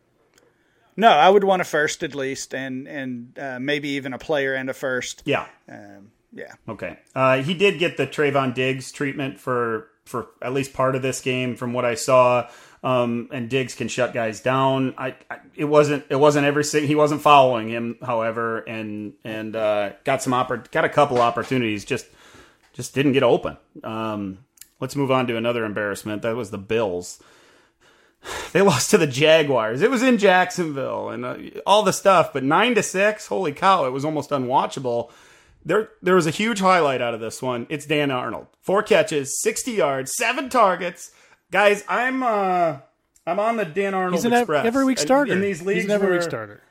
[0.97, 4.55] No, I would want a first at least, and and uh, maybe even a player
[4.55, 5.23] and a first.
[5.25, 5.47] Yeah.
[5.69, 6.53] Um, yeah.
[6.69, 6.99] Okay.
[7.15, 11.21] Uh, he did get the Trevon Diggs treatment for for at least part of this
[11.21, 12.49] game, from what I saw.
[12.83, 14.95] Um, and Diggs can shut guys down.
[14.97, 19.91] I, I, it wasn't it wasn't every he wasn't following him, however, and and uh,
[20.05, 22.07] got some oppor- got a couple opportunities, just
[22.73, 23.57] just didn't get open.
[23.83, 24.39] Um,
[24.79, 26.23] let's move on to another embarrassment.
[26.23, 27.23] That was the Bills.
[28.53, 29.83] They lost to the Jaguars.
[29.83, 31.37] It was in Jacksonville and uh,
[31.67, 33.27] all the stuff, but nine to six.
[33.27, 33.85] Holy cow!
[33.85, 35.11] It was almost unwatchable
[35.67, 37.67] there there was a huge highlight out of this one.
[37.69, 38.47] It's Dan Arnold.
[38.63, 41.11] Four catches, 60 yards, seven targets.
[41.51, 42.79] Guys, I'm uh
[43.27, 44.65] I'm on the Dan Arnold He's an Express.
[44.65, 45.33] every week starter.
[45.33, 46.63] In these leagues He's an every week starter.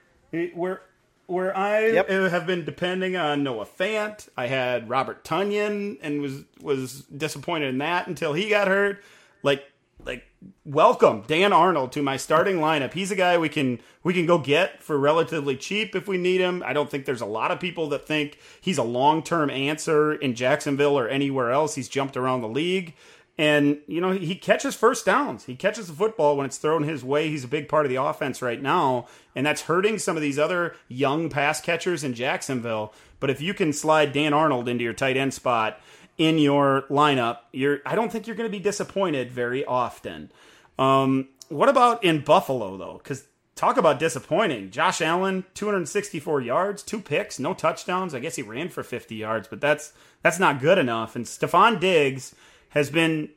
[0.53, 0.81] Where
[1.27, 2.09] where I yep.
[2.09, 4.29] have been depending on Noah Fant.
[4.37, 9.03] I had Robert Tonyan and was was disappointed in that until he got hurt.
[9.43, 9.63] Like
[10.05, 10.23] like
[10.63, 12.93] welcome Dan Arnold to my starting lineup.
[12.93, 16.39] He's a guy we can we can go get for relatively cheap if we need
[16.39, 16.63] him.
[16.65, 20.35] I don't think there's a lot of people that think he's a long-term answer in
[20.35, 21.75] Jacksonville or anywhere else.
[21.75, 22.93] He's jumped around the league.
[23.37, 25.43] And, you know, he catches first downs.
[25.43, 27.27] He catches the football when it's thrown his way.
[27.27, 29.07] He's a big part of the offense right now.
[29.35, 32.93] And that's hurting some of these other young pass catchers in Jacksonville.
[33.19, 35.81] But if you can slide Dan Arnold into your tight end spot
[36.17, 40.31] in your lineup, you're I don't think you're going to be disappointed very often.
[40.79, 42.99] Um, what about in Buffalo though?
[43.03, 43.25] Because
[43.55, 44.71] talk about disappointing.
[44.71, 48.13] Josh Allen, 264 yards, two picks, no touchdowns.
[48.13, 51.15] I guess he ran for 50 yards, but that's that's not good enough.
[51.15, 52.35] And Stefon Diggs
[52.69, 53.29] has been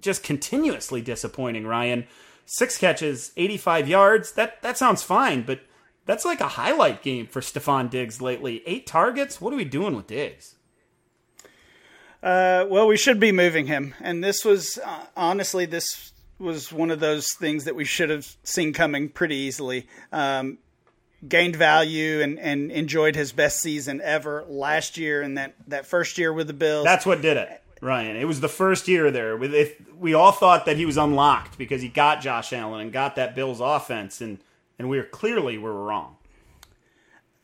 [0.00, 1.66] just continuously disappointing.
[1.66, 2.06] Ryan,
[2.46, 4.32] six catches, 85 yards.
[4.32, 5.60] That that sounds fine, but
[6.06, 8.62] that's like a highlight game for Stefon Diggs lately.
[8.66, 9.40] Eight targets.
[9.40, 10.56] What are we doing with Diggs?
[12.22, 16.90] Uh, well, we should be moving him, and this was uh, honestly this was one
[16.90, 19.86] of those things that we should have seen coming pretty easily.
[20.12, 20.58] Um,
[21.28, 26.18] gained value and, and enjoyed his best season ever last year and that, that first
[26.18, 26.84] year with the Bills.
[26.84, 28.16] That's what did it, Ryan.
[28.16, 29.36] It was the first year there.
[29.36, 32.92] With if we all thought that he was unlocked because he got Josh Allen and
[32.92, 34.38] got that Bills offense, and
[34.78, 36.16] and we were clearly we were wrong.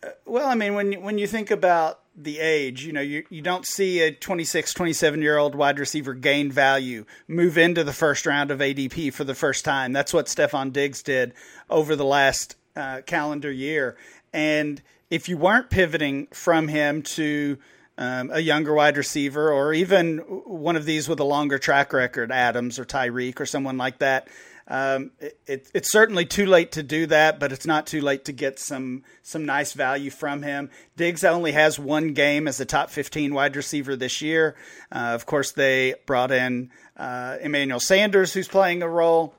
[0.03, 2.85] Uh, well, I mean, when when you think about the age.
[2.85, 7.05] You know, you, you don't see a 26, 27 year old wide receiver gain value,
[7.29, 9.93] move into the first round of ADP for the first time.
[9.93, 11.35] That's what Stefon Diggs did
[11.69, 13.97] over the last uh, calendar year.
[14.33, 17.59] And if you weren't pivoting from him to
[17.99, 22.31] um, a younger wide receiver or even one of these with a longer track record,
[22.31, 24.29] Adams or Tyreek or someone like that,
[24.69, 28.25] um, it, it, it's certainly too late to do that, but it's not too late
[28.25, 30.71] to get some some nice value from him.
[30.97, 34.57] Diggs only has one game as a top 15 wide receiver this year.
[34.91, 39.35] Uh, of course, they brought in uh, Emmanuel Sanders, who's playing a role.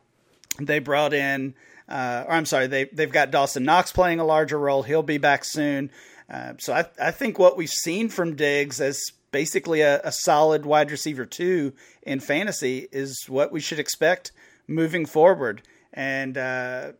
[0.60, 1.56] They brought in,
[1.90, 4.84] uh, or I'm sorry, they they've got Dawson Knox playing a larger role.
[4.84, 5.92] He'll be back soon.
[6.30, 10.66] Uh, so I, I think what we've seen from Diggs as basically a, a solid
[10.66, 14.32] wide receiver two in fantasy is what we should expect
[14.67, 15.62] moving forward.
[15.93, 16.91] And, uh,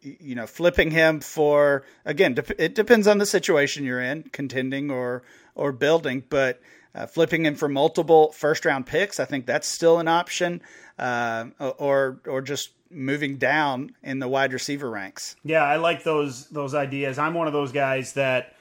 [0.00, 5.22] you know, flipping him for, again, it depends on the situation you're in, contending or,
[5.54, 6.60] or building, but
[6.94, 10.62] uh, flipping him for multiple first round picks, I think that's still an option.
[10.98, 15.36] Uh, or, or just moving down in the wide receiver ranks.
[15.44, 17.18] Yeah, I like those those ideas.
[17.18, 18.56] I'm one of those guys that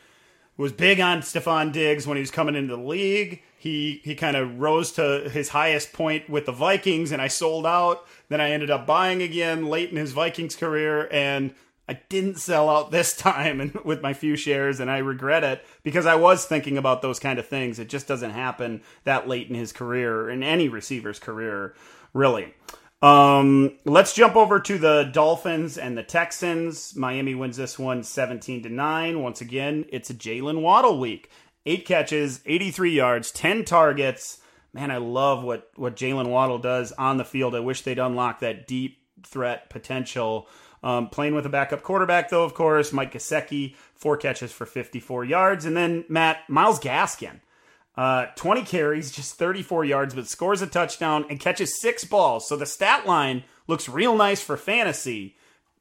[0.57, 3.41] was big on Stefon Diggs when he was coming into the league.
[3.57, 7.65] He he kind of rose to his highest point with the Vikings, and I sold
[7.65, 8.05] out.
[8.29, 11.53] Then I ended up buying again late in his Vikings career, and
[11.89, 15.65] I didn't sell out this time and with my few shares, and I regret it
[15.83, 17.79] because I was thinking about those kind of things.
[17.79, 21.73] It just doesn't happen that late in his career, in any receiver's career,
[22.13, 22.53] really.
[23.01, 26.95] Um, let's jump over to the Dolphins and the Texans.
[26.95, 29.21] Miami wins this one 17 to 9.
[29.21, 31.29] Once again, it's a Jalen Waddle week.
[31.65, 34.39] Eight catches, 83 yards, 10 targets
[34.73, 37.55] man, I love what what Jalen Waddle does on the field.
[37.55, 40.47] I wish they'd unlock that deep threat potential.
[40.83, 45.25] Um, playing with a backup quarterback, though, of course, Mike Gesicki, four catches for 54
[45.25, 45.65] yards.
[45.65, 47.39] And then, Matt, Myles Gaskin,
[47.97, 52.47] uh, 20 carries, just 34 yards, but scores a touchdown and catches six balls.
[52.47, 55.36] So the stat line looks real nice for fantasy.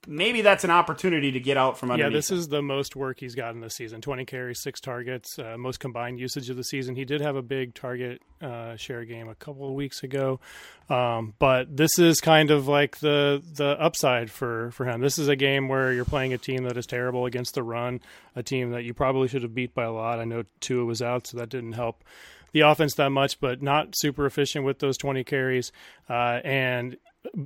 [0.07, 2.13] Maybe that's an opportunity to get out from underneath.
[2.13, 5.57] Yeah, this is the most work he's gotten this season 20 carries, six targets, uh,
[5.59, 6.97] most combined usage of the season.
[6.97, 10.41] He did have a big target uh, share game a couple of weeks ago.
[10.89, 15.01] Um, but this is kind of like the the upside for, for him.
[15.01, 18.01] This is a game where you're playing a team that is terrible against the run,
[18.35, 20.21] a team that you probably should have beat by a lot.
[20.21, 22.05] I know Tua was out, so that didn't help
[22.53, 25.73] the offense that much, but not super efficient with those 20 carries.
[26.09, 26.97] Uh, and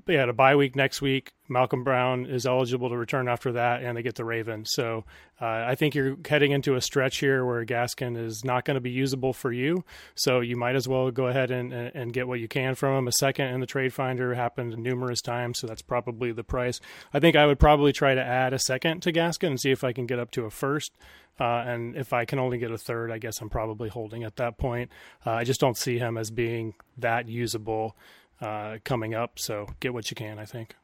[0.06, 1.32] yeah, a bye week next week.
[1.48, 4.70] Malcolm Brown is eligible to return after that, and they get the Ravens.
[4.72, 5.04] So
[5.40, 8.80] uh, I think you're heading into a stretch here where Gaskin is not going to
[8.80, 9.84] be usable for you.
[10.14, 13.08] So you might as well go ahead and, and get what you can from him.
[13.08, 16.80] A second in the trade finder happened numerous times, so that's probably the price.
[17.12, 19.82] I think I would probably try to add a second to Gaskin and see if
[19.82, 20.92] I can get up to a first.
[21.40, 24.36] Uh, and if I can only get a third, I guess I'm probably holding at
[24.36, 24.90] that point.
[25.24, 27.96] Uh, I just don't see him as being that usable
[28.40, 29.38] uh, coming up.
[29.38, 30.76] So get what you can, I think.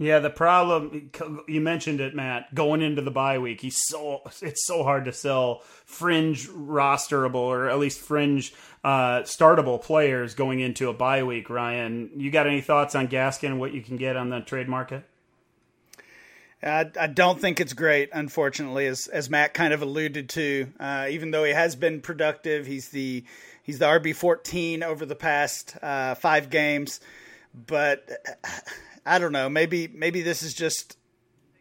[0.00, 1.10] Yeah, the problem
[1.46, 2.54] you mentioned it, Matt.
[2.54, 7.68] Going into the bye week, he's so it's so hard to sell fringe rosterable or
[7.68, 11.50] at least fringe uh, startable players going into a bye week.
[11.50, 13.58] Ryan, you got any thoughts on Gaskin?
[13.58, 15.04] What you can get on the trade market?
[16.62, 20.72] I, I don't think it's great, unfortunately, as as Matt kind of alluded to.
[20.80, 23.24] Uh, even though he has been productive, he's the
[23.70, 26.98] He's the RB fourteen over the past uh, five games,
[27.54, 28.02] but
[29.06, 29.48] I don't know.
[29.48, 30.96] Maybe maybe this is just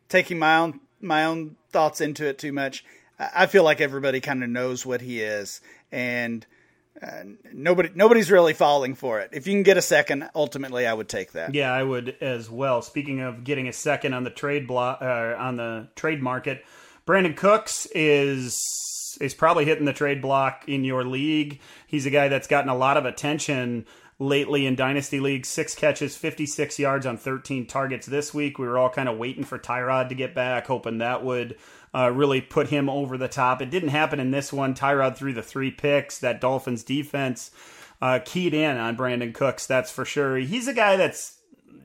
[0.08, 2.84] taking my own my own thoughts into it too much.
[3.20, 6.48] I feel like everybody kind of knows what he is, and
[7.00, 9.30] uh, nobody nobody's really falling for it.
[9.32, 11.54] If you can get a second, ultimately, I would take that.
[11.54, 12.82] Yeah, I would as well.
[12.82, 16.66] Speaking of getting a second on the trade block uh, on the trade market,
[17.06, 18.60] Brandin Cooks is
[19.18, 21.60] is probably hitting the trade block in your league.
[21.88, 23.86] He's a guy that's gotten a lot of attention
[24.20, 25.48] lately in dynasty leagues.
[25.48, 28.60] Six catches, 56 yards on 13 targets this week.
[28.60, 31.58] We were all kind of waiting for Tyrod to get back, hoping that would
[31.94, 33.62] uh, really put him over the top.
[33.62, 34.76] It didn't happen in this one.
[34.76, 36.20] Tyrod threw the three picks.
[36.20, 37.52] That Dolphins defense
[38.02, 40.38] uh, keyed in on Brandin Cooks, that's for sure.
[40.38, 41.39] He's a guy that's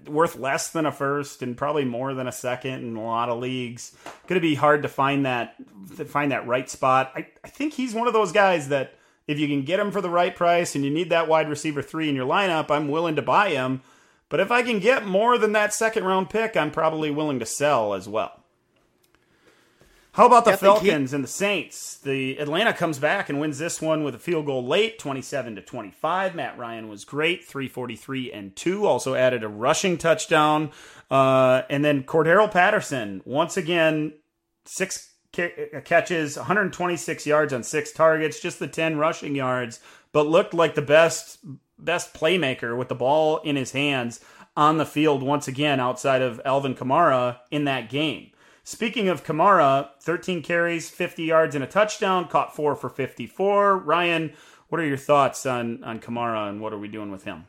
[0.09, 3.39] worth less than a first and probably more than a second in a lot of
[3.39, 3.97] leagues.
[4.27, 5.57] Going to be hard to find that
[5.97, 7.13] to find that right spot.
[7.15, 8.95] I, I think he's one of those guys that
[9.27, 11.83] if you can get him for the right price and you need that wide receiver
[11.83, 13.83] three in your lineup, I'm willing to buy him.
[14.29, 17.47] But if I can get more than that second round pick, I'm probably willing to
[17.47, 18.44] sell as well.
[20.15, 21.97] How about the yeah, Falcons and the Saints?
[21.97, 25.61] The Atlanta comes back and wins this one with a field goal late, 27 to
[25.61, 26.37] 25.
[26.37, 28.87] Matt Ryan was great, 343 and 2.
[28.87, 30.71] Also added a rushing touchdown.
[31.11, 34.13] Uh, and then Cordarrelle Patterson, once again,
[34.65, 39.81] six catches, 126 yards on six targets, just the 10 rushing yards,
[40.13, 41.39] but looked like the best
[41.77, 44.21] best playmaker with the ball in his hands
[44.57, 48.31] on the field once again outside of Alvin Kamara in that game.
[48.67, 53.77] Speaking of Kamara, 13 carries, 50 yards, and a touchdown, caught four for 54.
[53.77, 54.33] Ryan,
[54.71, 57.45] what are your thoughts on, on Kamara and what are we doing with him?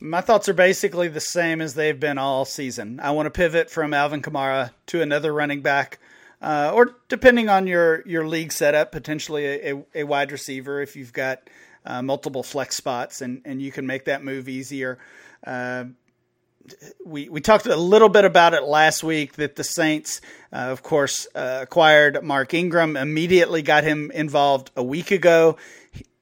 [0.00, 2.98] My thoughts are basically the same as they've been all season.
[2.98, 5.98] I want to pivot from Alvin Kamara to another running back,
[6.40, 11.12] uh, or depending on your, your league setup, potentially a, a wide receiver if you've
[11.12, 11.50] got
[11.84, 14.98] uh, multiple flex spots and, and you can make that move easier.
[15.46, 15.84] Uh,
[17.04, 20.20] we we talked a little bit about it last week that the Saints,
[20.52, 22.96] uh, of course, uh, acquired Mark Ingram.
[22.96, 25.56] Immediately got him involved a week ago.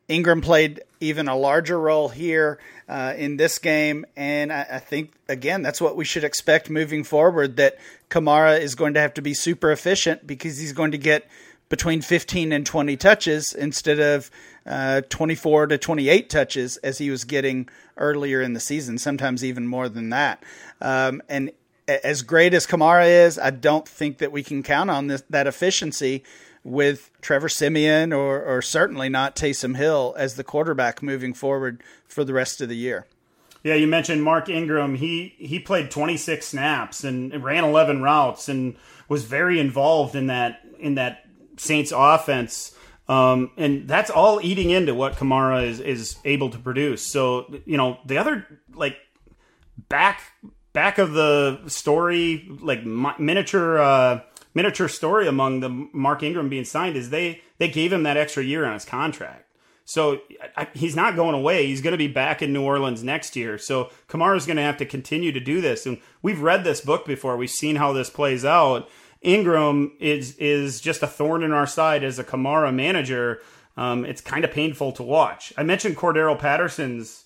[0.09, 5.12] Ingram played even a larger role here uh, in this game, and I, I, think
[5.28, 7.57] again that's what we should expect moving forward.
[7.57, 7.78] That
[8.09, 11.28] Kamara is going to have to be super efficient because he's going to get
[11.68, 14.30] between 15 and 20 touches instead of
[14.67, 19.67] uh, 24 to 28 touches as he was getting earlier in the season, sometimes even
[19.67, 20.43] more than that.
[20.81, 21.53] Um, and
[21.89, 25.47] as great as Kamara is, I don't think that we can count on this, that
[25.47, 26.25] efficiency
[26.64, 32.25] with Trevor Siemian or, or certainly not Taysom Hill as the quarterback moving forward for
[32.25, 33.07] the rest of the year.
[33.62, 34.95] Yeah, you mentioned Mark Ingram.
[34.95, 38.77] He he played 26 snaps and ran 11 routes and
[39.09, 42.76] was very involved in that in that Saints offense.
[43.09, 47.07] Um, and that's all eating into what Kamara is, is able to produce.
[47.07, 48.97] So, you know, the other like
[49.89, 50.23] back
[50.73, 54.21] back of the story, like miniature uh,
[54.55, 58.43] miniature story among the Mark Ingram being signed is they they gave him that extra
[58.43, 59.45] year on his contract.
[59.89, 60.21] So
[60.57, 61.67] I, he's not going away.
[61.67, 63.57] He's going to be back in New Orleans next year.
[63.57, 65.87] So Kamara is going to have to continue to do this.
[65.87, 67.37] And we've read this book before.
[67.37, 68.89] We've seen how this plays out.
[69.23, 73.41] Ingram is is just a thorn in our side as a Kamara manager.
[73.77, 75.53] Um, it's kind of painful to watch.
[75.57, 77.25] I mentioned Cordarrelle Patterson's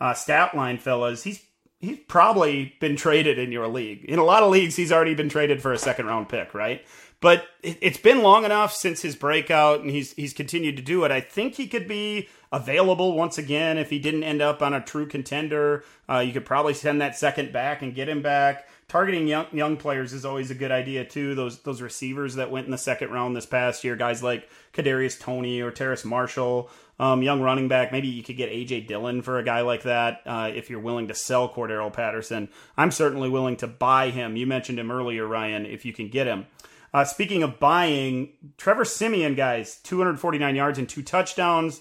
[0.00, 1.22] uh, stat line, fellas.
[1.22, 1.42] He's
[1.80, 4.04] he's probably been traded in your league.
[4.04, 6.84] In a lot of leagues, he's already been traded for a second round pick, right?
[7.20, 11.04] But it, has been long enough since his breakout, and he's he's continued to do
[11.04, 11.12] it.
[11.12, 14.80] I think he could be available once again if he didn't end up on a
[14.80, 15.84] true contender.
[16.08, 18.68] Uh, you could probably send that second back and get him back.
[18.92, 21.34] Targeting young young players is always a good idea too.
[21.34, 25.18] Those those receivers that went in the second round this past year, guys like Kadarius
[25.18, 26.68] Toney or Terrace Marshall.
[27.00, 27.90] Um, young running back.
[27.90, 31.08] Maybe you could get AJ Dillon for a guy like that uh, if you're willing
[31.08, 32.50] to sell Cordarrelle Patterson.
[32.76, 34.36] I'm certainly willing to buy him.
[34.36, 35.64] You mentioned him earlier, Ryan.
[35.64, 36.46] If you can get him.
[36.92, 41.80] Uh, speaking of buying, Trevor Siemian, guys, 249 yards and two touchdowns.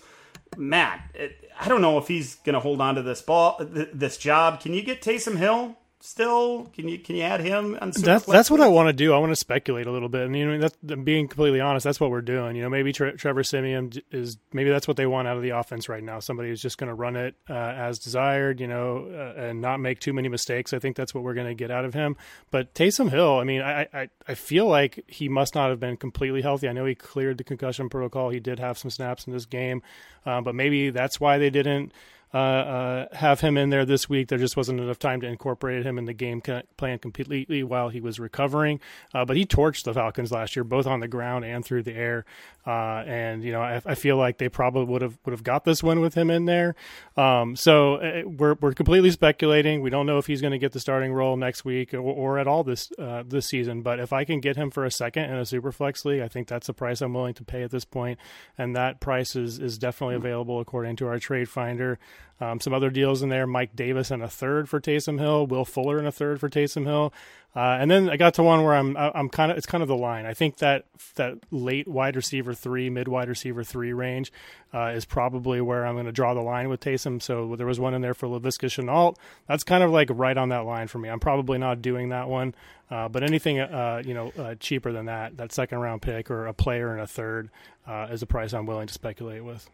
[0.56, 1.14] Matt,
[1.60, 4.62] I don't know if he's going to hold on to this ball, this job.
[4.62, 5.76] Can you get Taysom Hill?
[6.02, 6.66] Still?
[6.74, 7.78] Can you can you add him?
[7.82, 9.14] On that's that's what I want to do.
[9.14, 11.84] I want to speculate a little bit, and you know, that's being completely honest.
[11.84, 12.56] That's what we're doing.
[12.56, 15.52] You know, maybe Tre- Trevor Siemian is maybe that's what they want out of the
[15.52, 16.20] offense right now.
[16.20, 19.80] Somebody who's just going to run it uh, as desired, you know, uh, and not
[19.80, 20.74] make too many mistakes.
[20.74, 22.18] I think that's what we're going to get out of him.
[22.50, 25.98] But Taysom Hill, I mean, I, I I feel like he must not have been
[25.98, 26.68] completely healthy.
[26.68, 28.30] I know he cleared the concussion protocol.
[28.30, 29.82] He did have some snaps in this game,
[30.26, 31.94] uh, but maybe that's why they didn't
[32.34, 34.28] uh, uh, have him in there this week.
[34.28, 38.02] There just wasn't enough time to incorporate him in the game plan completely while he
[38.02, 38.80] was recovering.
[39.14, 41.94] Uh, but he torched the Falcons last year, both on the ground and through the
[41.94, 42.26] air.
[42.66, 45.66] Uh, and you know, I, I, feel like they probably would have would have got
[45.66, 46.76] this one with him in there.
[47.18, 49.82] Um, so uh, we're we're completely speculating.
[49.82, 52.38] We don't know if he's going to get the starting role next week or, or
[52.38, 52.92] at all this
[53.26, 53.82] this season.
[53.82, 56.28] But if I can get him for a second in a super flex league, I
[56.28, 58.02] think that's the price I'm willing to pay at this point.
[58.02, 58.20] point,
[58.58, 62.00] and that price is is definitely available according to our trade finder.
[62.40, 65.66] Um, some other deals in there: Mike Davis and a third for Taysom Hill, Will
[65.66, 67.14] Fuller and a third for Taysom Hill.
[67.54, 69.90] Uh, and then I got to one where I'm I'm kind of it's kind of
[69.90, 70.26] the line.
[70.26, 74.32] I think that that late wide receiver three, mid wide receiver three range
[74.74, 77.22] uh, is probably where I'm going to draw the line with Taysom.
[77.22, 79.18] So there was one in there for Laviska Shenault.
[79.48, 81.10] That's kind of like right on that line for me.
[81.10, 82.56] I'm probably not doing that one,
[82.90, 86.48] uh, but anything uh, you know uh, cheaper than that, that second round pick or
[86.48, 87.50] a player and a third,
[87.86, 89.70] uh, is a price I'm willing to speculate with.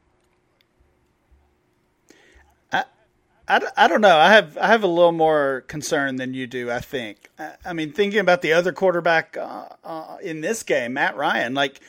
[3.47, 4.17] I, I don't know.
[4.17, 6.69] I have I have a little more concern than you do.
[6.69, 7.29] I think.
[7.39, 11.53] I, I mean, thinking about the other quarterback uh, uh, in this game, Matt Ryan.
[11.53, 11.79] Like,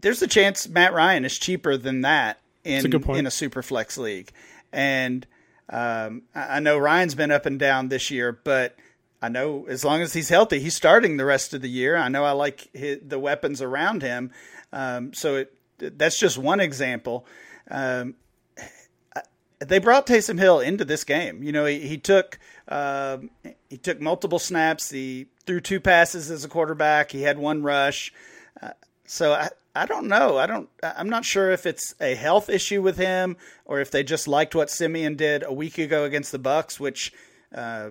[0.00, 3.98] there's a chance Matt Ryan is cheaper than that in a in a super flex
[3.98, 4.30] league,
[4.72, 5.26] and
[5.68, 8.76] um, I, I know Ryan's been up and down this year, but
[9.20, 11.96] I know as long as he's healthy, he's starting the rest of the year.
[11.96, 14.30] I know I like his, the weapons around him,
[14.72, 17.26] um, so it, that's just one example.
[17.70, 18.14] Um,
[19.64, 21.42] they brought Taysom Hill into this game.
[21.42, 22.38] You know, he, he took
[22.68, 23.18] uh,
[23.68, 24.90] he took multiple snaps.
[24.90, 27.10] He threw two passes as a quarterback.
[27.10, 28.12] He had one rush.
[28.60, 28.70] Uh,
[29.06, 30.38] so I, I don't know.
[30.38, 30.68] I don't.
[30.82, 34.54] I'm not sure if it's a health issue with him or if they just liked
[34.54, 37.12] what Siemian did a week ago against the Bucs, which
[37.54, 37.90] uh,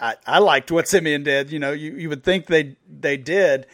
[0.00, 1.52] I, I liked what Siemian did.
[1.52, 3.66] You know, you, you would think they they did.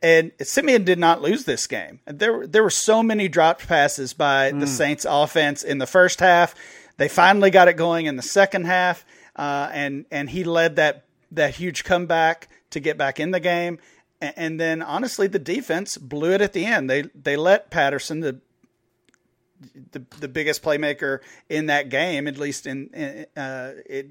[0.00, 2.00] And Siemian did not lose this game.
[2.06, 4.60] There, there were so many dropped passes by mm.
[4.60, 6.54] the Saints offense in the first half.
[6.98, 9.04] They finally got it going in the second half,
[9.36, 13.78] uh, and and he led that that huge comeback to get back in the game.
[14.20, 16.90] And, and, then honestly, the defense blew it at the end.
[16.90, 18.40] They they let Patterson, the
[19.92, 24.10] the, the biggest playmaker in that game, at least in, in uh, it,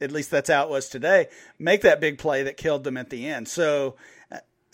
[0.00, 3.10] at least that's how it was today, make that big play that killed them at
[3.10, 3.48] the end.
[3.48, 3.96] So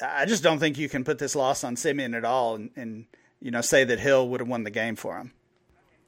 [0.02, 3.06] I just don't think you can put this loss on Siemian at all and, and
[3.40, 5.32] you know say that Hill would have won the game for him.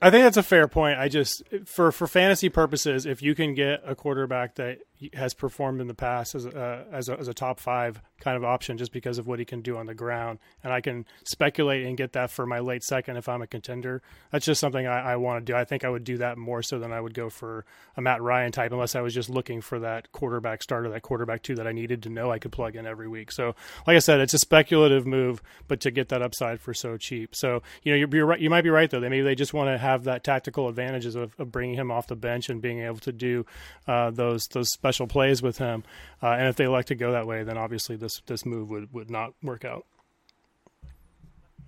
[0.00, 0.98] I think that's a fair point.
[0.98, 4.78] I just for for fantasy purposes, if you can get a quarterback that
[5.14, 8.44] has performed in the past as a, as a, as a top five kind of
[8.44, 10.38] option just because of what he can do on the ground.
[10.64, 14.02] And I can speculate and get that for my late second if I'm a contender.
[14.30, 15.56] That's just something I, I want to do.
[15.56, 17.64] I think I would do that more so than I would go for
[17.96, 21.42] a Matt Ryan type unless I was just looking for that quarterback starter, that quarterback
[21.42, 23.32] two that I needed to know I could plug in every week.
[23.32, 23.54] So,
[23.86, 27.34] like I said, it's a speculative move, but to get that upside for so cheap.
[27.34, 28.40] So, you know, you're, you're right.
[28.40, 29.00] You might be right though.
[29.00, 32.06] They maybe they just want to have that tactical advantages of, of bringing him off
[32.06, 33.44] the bench and being able to do
[33.86, 35.82] uh, those those special plays with him.
[36.22, 38.92] Uh, and if they elect to go that way, then obviously this this move would,
[38.92, 39.84] would not work out.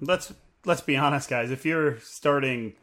[0.00, 0.32] Let's
[0.64, 1.50] let's be honest, guys.
[1.50, 2.74] If you're starting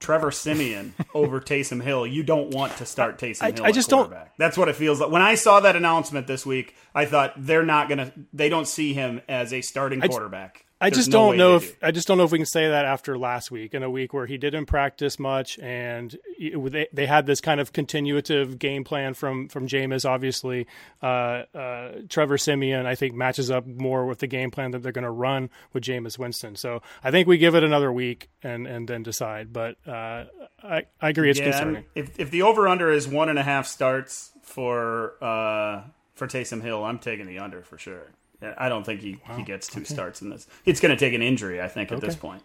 [0.00, 3.64] Trevor Siemian over Taysom Hill, you don't want to start Taysom I, Hill.
[3.64, 4.12] I just don't.
[4.36, 5.10] That's what it feels like.
[5.10, 8.12] When I saw that announcement this week, I thought they're not gonna.
[8.32, 10.64] They don't see him as a starting quarterback.
[10.80, 11.86] I just no don't know if do.
[11.86, 14.12] I just don't know if we can say that after last week in a week
[14.12, 19.14] where he didn't practice much and they, they had this kind of continuative game plan
[19.14, 20.08] from from Jameis.
[20.08, 20.66] Obviously,
[21.02, 24.92] uh, uh, Trevor Siemian I think matches up more with the game plan that they're
[24.92, 26.54] going to run with Jameis Winston.
[26.54, 29.52] So I think we give it another week and and then decide.
[29.52, 30.24] But uh,
[30.62, 31.30] I, I agree.
[31.30, 31.84] It's yeah, concerning.
[31.94, 35.82] If if the over under is one and a half starts for uh,
[36.14, 38.12] for Taysom Hill, I'm taking the under for sure.
[38.40, 39.36] I don't think he, wow.
[39.36, 39.92] he gets two okay.
[39.92, 40.46] starts in this.
[40.64, 42.06] It's going to take an injury, I think, at okay.
[42.06, 42.42] this point.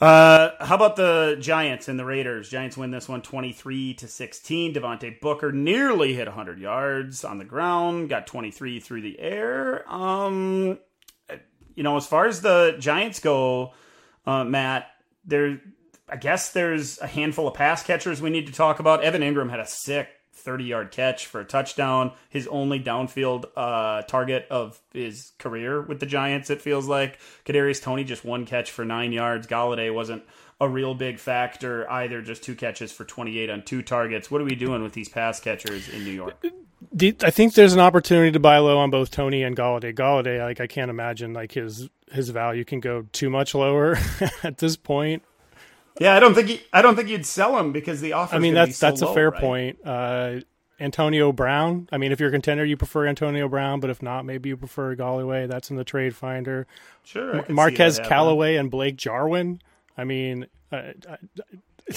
[0.00, 2.48] Uh, how about the Giants and the Raiders?
[2.48, 4.74] Giants win this one 23 to 16.
[4.74, 9.90] Devontae Booker nearly hit 100 yards on the ground, got 23 through the air.
[9.92, 10.78] Um,
[11.74, 13.72] you know, as far as the Giants go,
[14.24, 14.86] uh, Matt,
[15.24, 15.60] there,
[16.08, 19.02] I guess there's a handful of pass catchers we need to talk about.
[19.02, 20.08] Evan Engram had a sick
[20.38, 22.12] 30 yard catch for a touchdown.
[22.30, 27.18] His only downfield uh, target of his career with the Giants, it feels like.
[27.44, 29.46] Kadarius Toney just one catch for nine yards.
[29.46, 30.22] Golladay wasn't
[30.60, 34.30] a real big factor either, just two catches for 28 on two targets.
[34.30, 36.44] What are we doing with these pass catchers in New York?
[37.22, 39.94] I think there's an opportunity to buy low on both Toney and Golladay.
[39.94, 43.98] Golladay, like I can't imagine like his his value can go too much lower
[44.42, 45.22] at this point.
[46.00, 48.36] Yeah, I don't think he, I don't think you'd sell him because the offer.
[48.36, 49.40] I mean, that's so that's low, a fair right?
[49.40, 49.78] point.
[49.84, 50.40] Uh,
[50.80, 51.88] Antonio Brown.
[51.90, 54.56] I mean, if you're a contender, you prefer Antonio Brown, but if not, maybe you
[54.56, 55.48] prefer Golladay.
[55.48, 56.66] That's in the trade finder.
[57.02, 57.44] Sure.
[57.48, 59.60] Marquez Callaway and Blake Jarwin.
[59.96, 60.92] I mean, uh,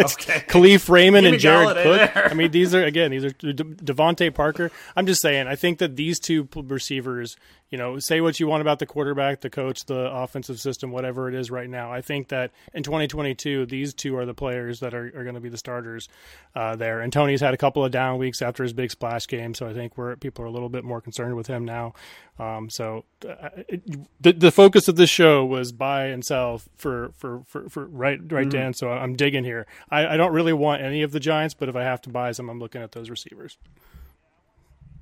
[0.00, 0.44] okay.
[0.46, 2.14] Kalif Raymond and Jared Cook.
[2.14, 2.28] There.
[2.30, 4.70] I mean, these are again, these are De- DeVante Parker.
[4.94, 5.46] I'm just saying.
[5.46, 7.36] I think that these two receivers
[7.70, 11.28] you know, say what you want about the quarterback, the coach, the offensive system, whatever
[11.28, 11.92] it is right now.
[11.92, 15.40] I think that in 2022, these two are the players that are, are going to
[15.40, 16.08] be the starters
[16.54, 17.00] uh, there.
[17.00, 19.74] And Toney's had a couple of down weeks after his big splash game, so I
[19.74, 21.92] think we're people are a little bit more concerned with him now.
[22.38, 23.82] Um, so uh, it,
[24.20, 28.18] the the focus of this show was buy and sell for for for, for right
[28.32, 28.48] right mm-hmm.
[28.48, 28.74] Dan.
[28.74, 29.66] So I'm digging here.
[29.90, 32.32] I, I don't really want any of the Giants, but if I have to buy
[32.32, 33.58] some, I'm looking at those receivers.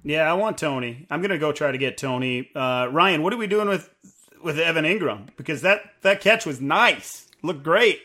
[0.06, 1.04] Yeah, I want Toney.
[1.10, 2.48] I'm gonna go try to get Toney.
[2.54, 3.92] Uh, Ryan, what are we doing with
[4.40, 5.30] with Evan Engram?
[5.36, 8.00] Because that that catch was nice, looked great,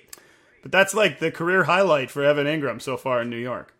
[0.63, 3.75] but that's like the career highlight for Evan Engram so far in New York.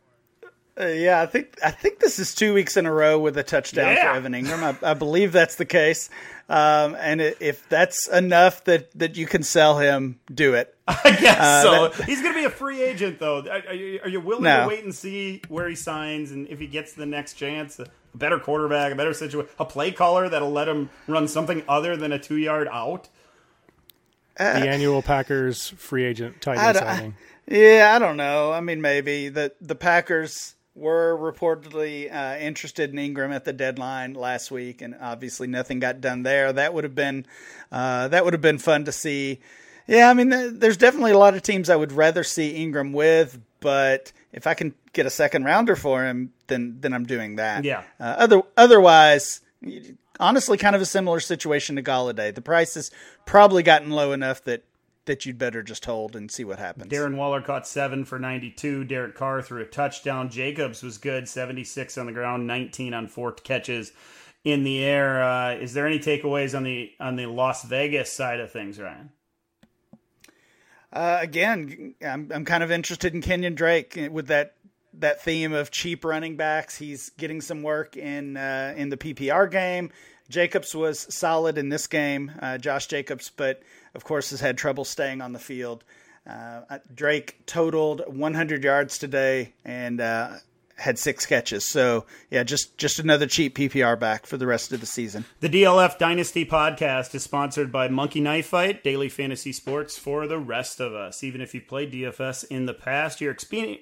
[0.80, 3.44] Uh, yeah, I think I think this is two weeks in a row with a
[3.44, 4.12] touchdown yeah.
[4.12, 4.84] for Evan Engram.
[4.84, 6.12] I, I, believe that's the case.
[6.48, 10.76] Um, and if that's enough that, that you can sell him, do it.
[10.88, 11.88] I guess uh, so.
[11.88, 13.40] That, He's going to be a free agent, though.
[13.40, 14.64] Are, you, are you willing no.
[14.64, 17.80] to wait and see where he signs and if he gets the next chance?
[18.14, 21.96] A better quarterback, a better situation, a play caller that'll let him run something other
[21.96, 23.10] than a two yard out.
[24.38, 27.16] Uh, the annual Packers free agent tight end signing.
[27.48, 28.52] Yeah, I don't know.
[28.52, 34.14] I mean, maybe the the Packers were reportedly uh, interested in Engram at the deadline
[34.14, 36.54] last week, and obviously nothing got done there.
[36.54, 37.26] That would have been
[37.72, 39.40] uh, that would have been fun to see.
[39.88, 43.40] Yeah, I mean, there's definitely a lot of teams I would rather see Engram with,
[43.60, 47.64] but if I can get a second rounder for him, then then I'm doing that.
[47.64, 47.84] Yeah.
[48.00, 49.42] Uh, other otherwise,
[50.20, 52.34] honestly, kind of a similar situation to Golladay.
[52.34, 52.92] The price has
[53.26, 54.64] probably gotten low enough that
[55.06, 56.92] that you'd better just hold and see what happens.
[56.92, 58.84] Darren Waller caught seven for 92.
[58.86, 60.30] Derek Carr threw a touchdown.
[60.30, 63.92] Jacobs was good, 76 on the ground, 19 on four catches
[64.44, 65.24] in the air.
[65.24, 69.10] Uh, is there any takeaways on the on the Las Vegas side of things, Ryan?
[70.94, 74.56] Uh, again, I'm I'm kind of interested in Kenyan Drake with that
[74.96, 76.78] that theme of cheap running backs.
[76.78, 79.92] He's getting some work in uh, in the PPR game.
[80.30, 83.62] Jacobs was solid in this game, uh, Josh Jacobs, but
[83.94, 85.84] of course, has had trouble staying on the field.
[86.26, 90.36] Uh, Drake totaled 100 yards today and uh,
[90.82, 91.64] had six catches.
[91.64, 95.26] So yeah, just just another cheap PPR back for the rest of the season.
[95.40, 100.40] The DLF Dynasty podcast is sponsored by Monkey Knife Fight, daily fantasy sports for the
[100.40, 101.24] rest of us.
[101.24, 103.36] Even if you've played DFS in the past, your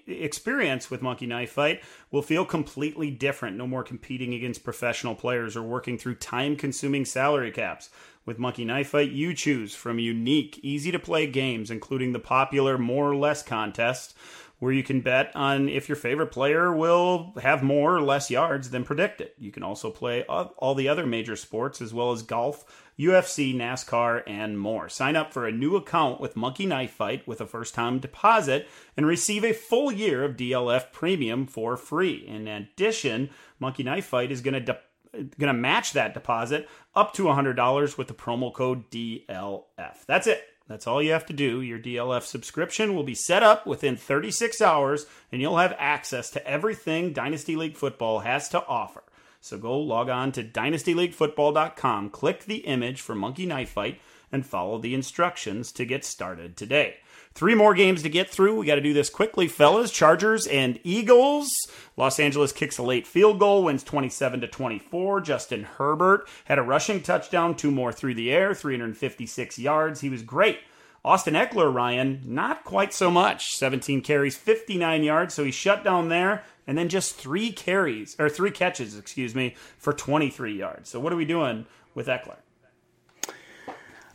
[0.08, 1.82] experience with Monkey Knife Fight
[2.12, 3.56] will feel completely different.
[3.56, 7.90] No more competing against professional players or working through time-consuming salary caps.
[8.26, 12.78] With Monkey Knife Fight, you choose from unique, easy to play games, including the popular
[12.78, 14.16] More or Less contest,
[14.60, 18.70] where you can bet on if your favorite player will have more or less yards
[18.70, 19.32] than predicted.
[19.38, 24.22] You can also play all the other major sports, as well as golf, UFC, NASCAR,
[24.28, 24.90] and more.
[24.90, 28.68] Sign up for a new account with Monkey Knife Fight with a first time deposit
[28.98, 32.26] and receive a full year of DLF Premium for free.
[32.28, 33.30] In addition,
[33.60, 34.80] Monkey Knife Fight is going to de-
[35.12, 40.06] going to match that deposit up to $100 with the promo code DLF.
[40.06, 40.44] That's it.
[40.70, 41.62] That's all you have to do.
[41.62, 46.48] Your DLF subscription will be set up within 36 hours, and you'll have access to
[46.48, 49.04] everything Dynasty League Football has to offer.
[49.42, 54.00] So go log on to dynastyleaguefootball.com, click the image for Monkey Knife Fight,
[54.32, 56.98] and follow the instructions to get started today.
[57.34, 58.58] Three more games to get through.
[58.58, 59.92] We got to do this quickly, fellas.
[59.92, 61.50] Chargers and Eagles.
[61.96, 65.22] Los Angeles kicks a late field goal, wins 27 to 24.
[65.22, 70.02] Justin Herbert had a rushing touchdown, two more through the air, 356 yards.
[70.02, 70.60] He was great
[71.04, 73.56] Austin Ekeler, Ryan, not quite so much.
[73.56, 78.30] 17 carries, 59 yards, so he shut down there, and then just three carries, or
[78.30, 80.90] three catches, excuse me, for 23 yards.
[80.90, 81.66] So what are we doing
[81.96, 82.38] with Ekeler?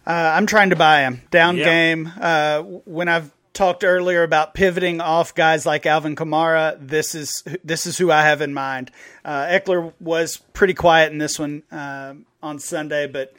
[0.06, 1.22] Uh, I'm trying to buy him.
[1.30, 2.12] Down game.
[2.20, 7.86] Uh, when I've talked earlier about pivoting off guys like Alvin Kamara, this is this
[7.86, 8.90] is who I have in mind.
[9.24, 13.34] Uh, Ekeler was pretty quiet in this one uh, on Sunday, but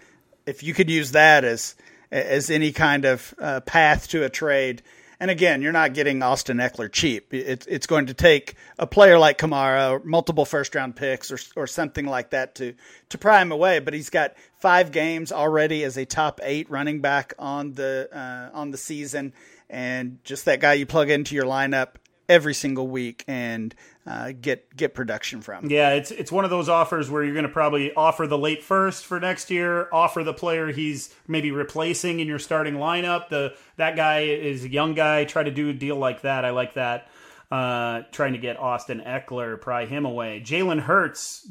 [0.46, 1.76] if you could use that as
[2.12, 4.82] as any kind of uh, path to a trade.
[5.20, 7.34] And again, you're not getting Austin Ekeler cheap.
[7.34, 11.68] It's it's going to take a player like Kamara, multiple first round picks, or or
[11.68, 12.74] something like that to
[13.10, 13.80] to pry him away.
[13.80, 18.58] But he's got five games already as a top eight running back on the uh,
[18.58, 19.34] on the season,
[19.70, 21.96] and just that guy you plug into your lineup
[22.28, 23.74] every single week and
[24.08, 25.70] uh, get get production from.
[25.70, 28.64] Yeah, it's it's one of those offers where you're going to probably offer the late
[28.64, 33.30] first for next year, offer the player he's maybe replacing in your starting lineup.
[33.30, 35.26] The that guy is a young guy.
[35.26, 36.46] Try to do a deal like that.
[36.46, 37.10] I like that.
[37.52, 40.42] Uh, trying to get Austin Ekeler, pry him away.
[40.44, 41.48] Jalen Hurts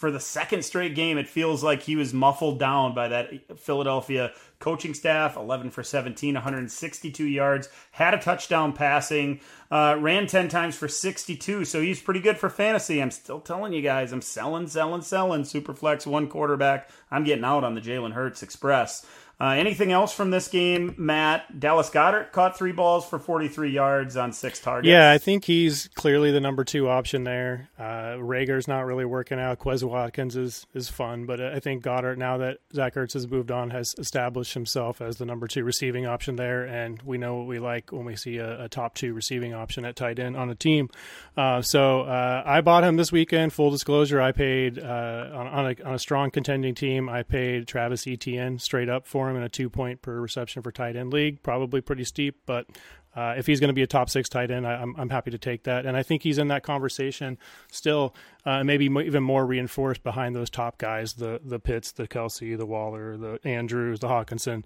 [0.00, 4.32] for the second straight game, it feels like he was muffled down by that Philadelphia
[4.58, 5.36] coaching staff.
[5.36, 9.40] 11 for 17, 162 yards, had a touchdown passing,
[9.70, 11.66] uh, ran 10 times for 62.
[11.66, 13.02] So he's pretty good for fantasy.
[13.02, 15.42] I'm still telling you guys, I'm selling, selling, selling.
[15.42, 16.88] Superflex one quarterback.
[17.10, 19.04] I'm getting out on the Jalen Hurts Express.
[19.40, 21.58] Uh, anything else from this game, Matt?
[21.58, 24.90] Dallas Goedert caught three balls for 43 yards on six targets.
[24.90, 27.70] Yeah, I think he's clearly the number two option there.
[27.78, 29.58] Uh, Reagor's not really working out.
[29.58, 33.50] Quez Watkins is, is fun, but I think Goedert, now that Zach Ertz has moved
[33.50, 36.64] on, has established himself as the number two receiving option there.
[36.64, 39.86] And we know what we like when we see a, a top two receiving option
[39.86, 40.90] at tight end on a team.
[41.34, 43.54] Uh, so uh, I bought him this weekend.
[43.54, 47.66] Full disclosure, I paid uh, on, on, a, on a strong contending team, I paid
[47.66, 51.12] Travis Etienne straight up for him in a two point per reception for tight end
[51.12, 51.42] league.
[51.42, 52.66] Probably pretty steep, but
[53.14, 55.38] uh, if he's going to be a top six tight end, I, I'm happy to
[55.38, 55.84] take that.
[55.84, 57.38] And I think he's in that conversation
[57.70, 58.14] still,
[58.44, 62.66] uh, maybe even more reinforced behind those top guys the the Pitts, the Kelce, the
[62.66, 64.64] Waller, the Andrews, the Hockenson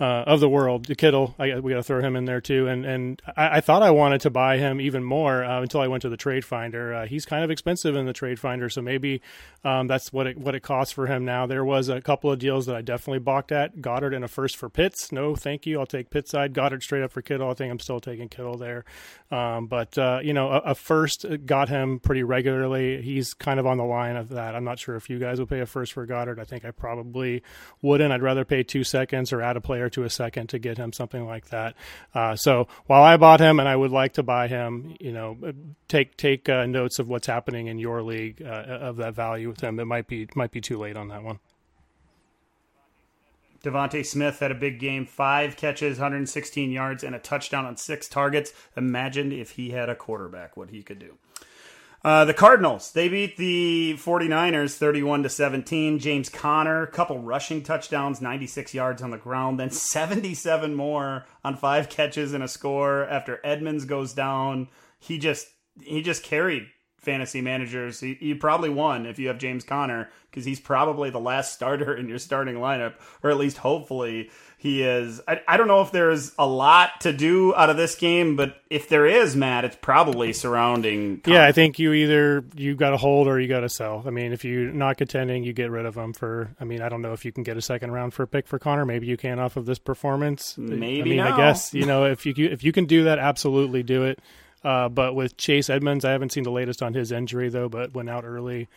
[0.00, 0.86] uh, of the world.
[0.86, 2.68] The Kittle, I, we got to throw him in there too.
[2.68, 5.88] And and I, I, thought I wanted to buy him even more uh, until I
[5.88, 6.94] went to the Trade Finder.
[6.94, 9.20] Uh, he's kind of expensive in the Trade Finder, so maybe
[9.64, 11.46] um, that's what it what it costs for him now.
[11.46, 13.80] There was a couple of deals that I definitely balked at.
[13.80, 15.10] Goedert and a first for Pitts.
[15.12, 15.80] No, thank you.
[15.80, 16.52] I'll take Pitts side.
[16.52, 17.50] Goedert straight up for Kittle.
[17.50, 18.84] I think I'm still taking Kittle there.
[19.30, 23.02] Um, but, uh, you know, a, a, first got him pretty regularly.
[23.16, 24.54] He's kind of on the line of that.
[24.54, 26.38] I'm not sure if you guys would pay a first for Goedert.
[26.38, 27.42] I think I probably
[27.80, 28.12] wouldn't.
[28.12, 30.92] I'd rather pay two seconds or add a player to a second to get him
[30.92, 31.76] something like that.
[32.14, 35.38] Uh, so while I bought him and I would like to buy him, you know,
[35.88, 39.62] take take uh, notes of what's happening in your league uh, of that value with
[39.62, 39.80] him.
[39.80, 41.38] It might be might be too late on that one.
[43.64, 48.08] DeVonta Smith had a big game, five catches, 116 yards, and a touchdown on six
[48.08, 48.52] targets.
[48.76, 51.16] Imagine if he had a quarterback, what he could do.
[52.06, 55.98] Uh, the Cardinals, they beat the 49ers 31 to 17.
[55.98, 61.56] James Conner, a couple rushing touchdowns, 96 yards on the ground, then 77 more on
[61.56, 64.68] five catches and a score after Edmonds goes down.
[65.00, 65.48] He just
[65.82, 66.68] he just carried
[67.06, 68.02] fantasy managers.
[68.02, 72.08] You probably won if you have James Conner because he's probably the last starter in
[72.08, 75.20] your starting lineup, or at least hopefully he is.
[75.28, 78.60] I, I don't know if there's a lot to do out of this game, but
[78.68, 81.20] if there is, Matt, it's probably surrounding.
[81.20, 81.36] Conner.
[81.36, 84.02] Yeah, I think you either you got to hold or you got to sell.
[84.04, 86.54] I mean, if you're not contending, you get rid of him for.
[86.60, 88.48] I mean, I don't know if you can get a second round for a pick
[88.48, 88.84] for Conner.
[88.84, 90.58] Maybe you can off of this performance.
[90.58, 91.00] Maybe.
[91.00, 91.32] I mean, no.
[91.32, 94.18] I guess you know if you if you can do that, absolutely do it.
[94.64, 97.94] Uh, but with Chase Edmonds, I haven't seen the latest on his injury though, but
[97.94, 98.68] went out early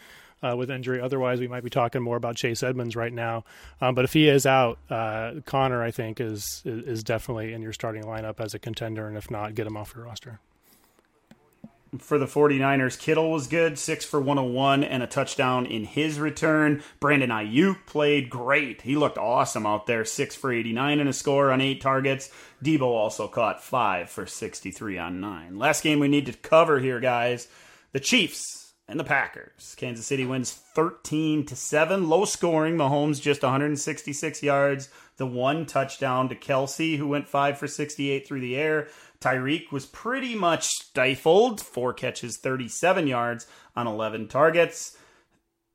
[0.42, 1.02] uh, with injury.
[1.02, 3.44] Otherwise, we might be talking more about Chase Edmonds right now.
[3.82, 7.74] Um, but if he is out, uh, Conner, I think, is is definitely in your
[7.74, 10.40] starting lineup as a contender, and if not, get him off your roster
[11.98, 13.00] for the 49ers.
[13.00, 16.84] Kittle was good, 6 for 101 and a touchdown in his return.
[17.00, 18.82] Brandon Aiyuk played great.
[18.82, 22.30] He looked awesome out there, 6 for 89 and a score on 8 targets.
[22.64, 25.58] Deebo also caught 5 for 63 on 9.
[25.58, 27.48] Last game we need to cover here, guys.
[27.92, 29.76] The Chiefs and the Packers.
[29.78, 32.76] Kansas City wins 13 to 7, low scoring.
[32.76, 38.42] Mahomes just 166 yards, the one touchdown to Kelce, who went 5 for 68 through
[38.42, 38.88] the air.
[39.22, 44.98] Tyreek was pretty much stifled, four catches, 37 yards on 11 targets.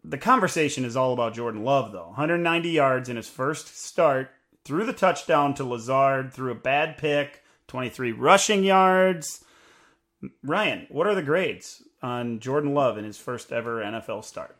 [0.03, 2.09] The conversation is all about Jordan Love, though.
[2.09, 4.31] 190 yards in his first start,
[4.65, 9.45] threw the touchdown to Lazard, threw a bad pick, 23 rushing yards.
[10.43, 14.57] Ryan, what are the grades on Jordan Love in his first ever NFL start?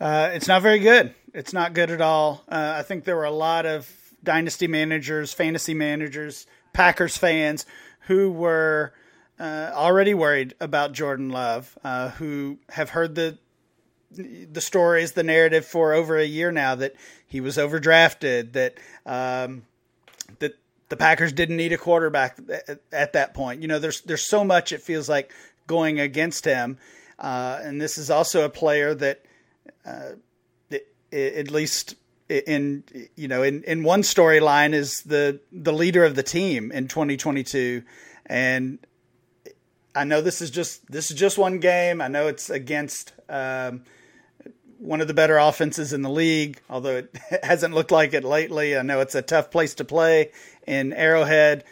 [0.00, 1.14] Uh, it's not very good.
[1.32, 2.44] It's not good at all.
[2.48, 3.90] Uh, I think there were a lot of
[4.22, 7.66] dynasty managers, fantasy managers, Packers fans
[8.06, 8.92] who were
[9.38, 13.38] uh, already worried about Jordan Love, uh, who have heard the
[14.14, 16.94] the stories, the narrative for over a year now that
[17.26, 19.62] he was overdrafted, that um,
[20.38, 20.58] that
[20.90, 23.62] the Packers didn't need a quarterback at, at, that point.
[23.62, 25.32] You know, there's there's so much it feels like
[25.66, 26.78] going against him,
[27.18, 29.24] uh, and this is also a player that,
[29.86, 30.10] uh,
[31.10, 31.96] at least
[32.28, 32.84] in
[33.16, 37.82] you know in in one storyline is the the leader of the team in 2022,
[38.26, 38.78] and
[39.94, 42.00] I know this is just this is just one game.
[42.00, 43.12] I know it's against.
[43.28, 43.84] Um,
[44.78, 48.76] one of the better offenses in the league, although it hasn't looked like it lately.
[48.76, 50.32] I know it's a tough place to play
[50.66, 51.62] in Arrowhead.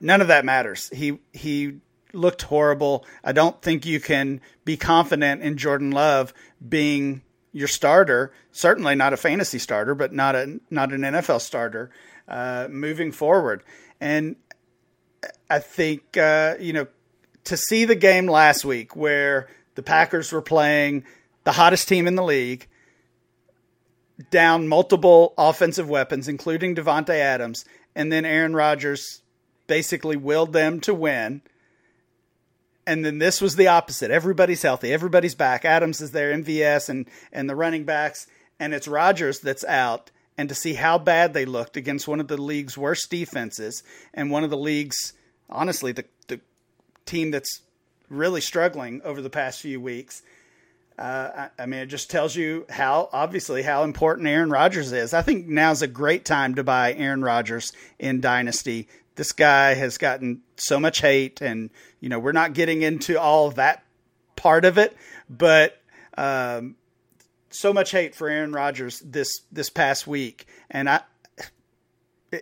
[0.00, 0.88] None of that matters.
[0.90, 1.80] He he
[2.12, 3.04] looked horrible.
[3.24, 6.32] I don't think you can be confident in Jordan Love
[6.66, 7.22] being
[7.52, 8.32] your starter.
[8.50, 11.90] Certainly not a fantasy starter, but not a not an NFL starter
[12.28, 13.62] uh, moving forward.
[14.00, 14.36] And
[15.48, 16.86] I think uh, you know
[17.44, 21.04] to see the game last week where the Packers were playing
[21.44, 22.68] the hottest team in the league,
[24.30, 29.22] down multiple offensive weapons, including Davante Adams, and then Aaron Rodgers
[29.66, 31.42] basically willed them to win.
[32.86, 34.10] And then this was the opposite.
[34.10, 34.92] Everybody's healthy.
[34.92, 35.64] Everybody's back.
[35.64, 38.26] Adams is there, MVS and and the running backs,
[38.58, 40.10] and it's Rodgers that's out.
[40.38, 43.82] And to see how bad they looked against one of the league's worst defenses
[44.14, 45.12] and one of the league's
[45.48, 46.40] honestly the the
[47.04, 47.60] team that's
[48.08, 50.22] really struggling over the past few weeks
[50.98, 55.14] uh, I, I, mean, it just tells you how obviously how important Aaron Rodgers is.
[55.14, 58.88] I think now's a great time to buy Aaron Rodgers in Dynasty.
[59.14, 63.50] This guy has gotten so much hate, and you know we're not getting into all
[63.52, 63.84] that
[64.36, 64.96] part of it,
[65.28, 65.80] but
[66.16, 66.76] um,
[67.50, 71.00] so much hate for Aaron Rodgers this this past week, and I.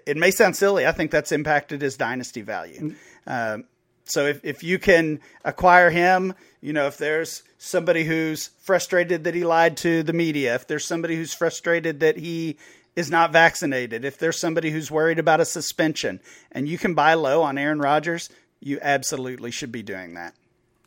[0.07, 0.87] It, may sound silly.
[0.87, 2.95] I think that's impacted his dynasty value.
[3.27, 3.64] Um,
[4.05, 9.35] so if, if you can acquire him, you know, if there's somebody who's frustrated that
[9.35, 12.57] he lied to the media, if there's somebody who's frustrated that he
[12.97, 16.20] is not vaccinated, if there's somebody who's worried about a suspension,
[16.53, 18.28] and you can buy low on Aaron Rodgers,
[18.61, 20.34] you absolutely should be doing that.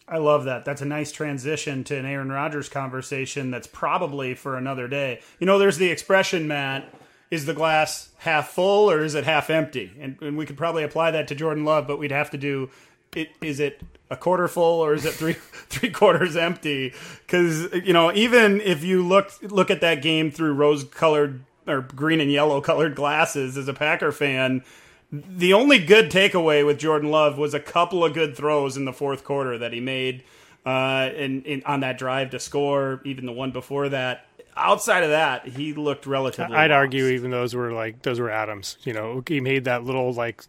[0.08, 0.66] I love that.
[0.66, 5.22] That's a nice transition to an Aaron Rodgers conversation that's probably for another day.
[5.40, 6.94] You know, there's the expression, Matt,
[7.32, 9.92] is the glass half full or is it half empty?
[10.00, 12.70] And, and we could probably apply that to Jordan Love, but we'd have to do
[13.16, 15.34] it, is it a quarter full or is it three
[15.70, 16.94] three quarters empty?
[17.26, 21.82] Because you know, even if you look look at that game through rose colored or
[21.82, 24.64] green and yellow colored glasses as a Packer fan,
[25.12, 28.94] the only good takeaway with Jordan Love was a couple of good throws in the
[28.94, 30.24] fourth quarter that he made,
[30.66, 33.02] uh, in, in on that drive to score.
[33.06, 34.26] Even the one before that.
[34.56, 36.56] Outside of that, he looked relatively.
[36.56, 36.78] I'd lost.
[36.78, 38.78] argue even those were like those were Adams.
[38.84, 40.44] You know, he made that little like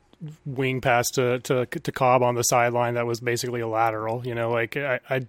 [0.46, 4.26] wing pass to, to to Cobb on the sideline that was basically a lateral.
[4.26, 5.26] You know, like I, I,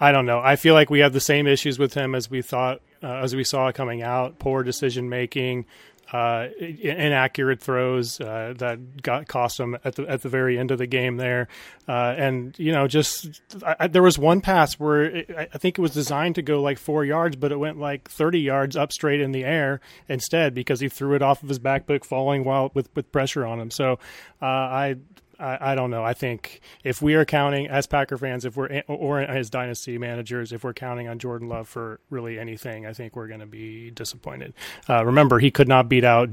[0.00, 0.40] I don't know.
[0.40, 3.36] I feel like we have the same issues with him as we thought uh, as
[3.36, 4.38] we saw coming out.
[4.38, 5.64] Poor decision making,
[6.12, 10.78] uh, inaccurate throws uh, that got cost him at the at the very end of
[10.78, 11.48] the game there,
[11.88, 15.80] uh, and you know just I, there was one pass where it, I think it
[15.80, 19.20] was designed to go like four yards, but it went like thirty yards up straight
[19.20, 22.70] in the air instead because he threw it off of his back book, falling while
[22.74, 23.70] with with pressure on him.
[23.70, 23.98] So
[24.40, 24.96] uh, I
[25.38, 26.04] I, I, don't know.
[26.04, 30.52] I think if we are counting as Packer fans, if we're or as dynasty managers,
[30.52, 33.90] if we're counting on Jordan Love for really anything, I think we're going to be
[33.90, 34.54] disappointed.
[34.88, 36.30] Uh, remember, he could not beat out.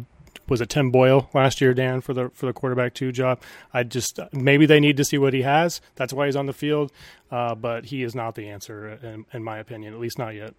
[0.49, 3.41] Was it Tim Boyle last year, Dan, for the for the quarterback two job?
[3.73, 5.79] I just maybe they need to see what he has.
[5.95, 6.91] That's why he's on the field,
[7.31, 10.53] uh, but he is not the answer, in, in my opinion, at least not yet.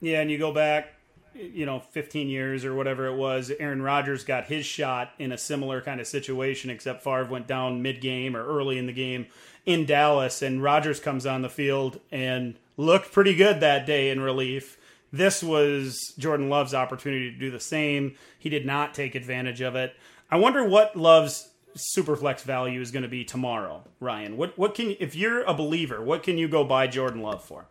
[0.00, 0.95] Yeah, and you go back
[1.38, 5.38] you know, 15 years or whatever it was, Aaron Rodgers got his shot in a
[5.38, 9.26] similar kind of situation, except Favre went down mid game or early in the game
[9.64, 14.20] in Dallas, and Rodgers comes on the field and looked pretty good that day in
[14.20, 14.78] relief.
[15.12, 18.14] This was Jordan Love's opportunity to do the same.
[18.38, 19.94] He did not take advantage of it.
[20.30, 24.36] I wonder what Love's superflex value is going to be tomorrow, Ryan.
[24.36, 27.66] What what can if you're a believer, what can you go buy Jordan Love for?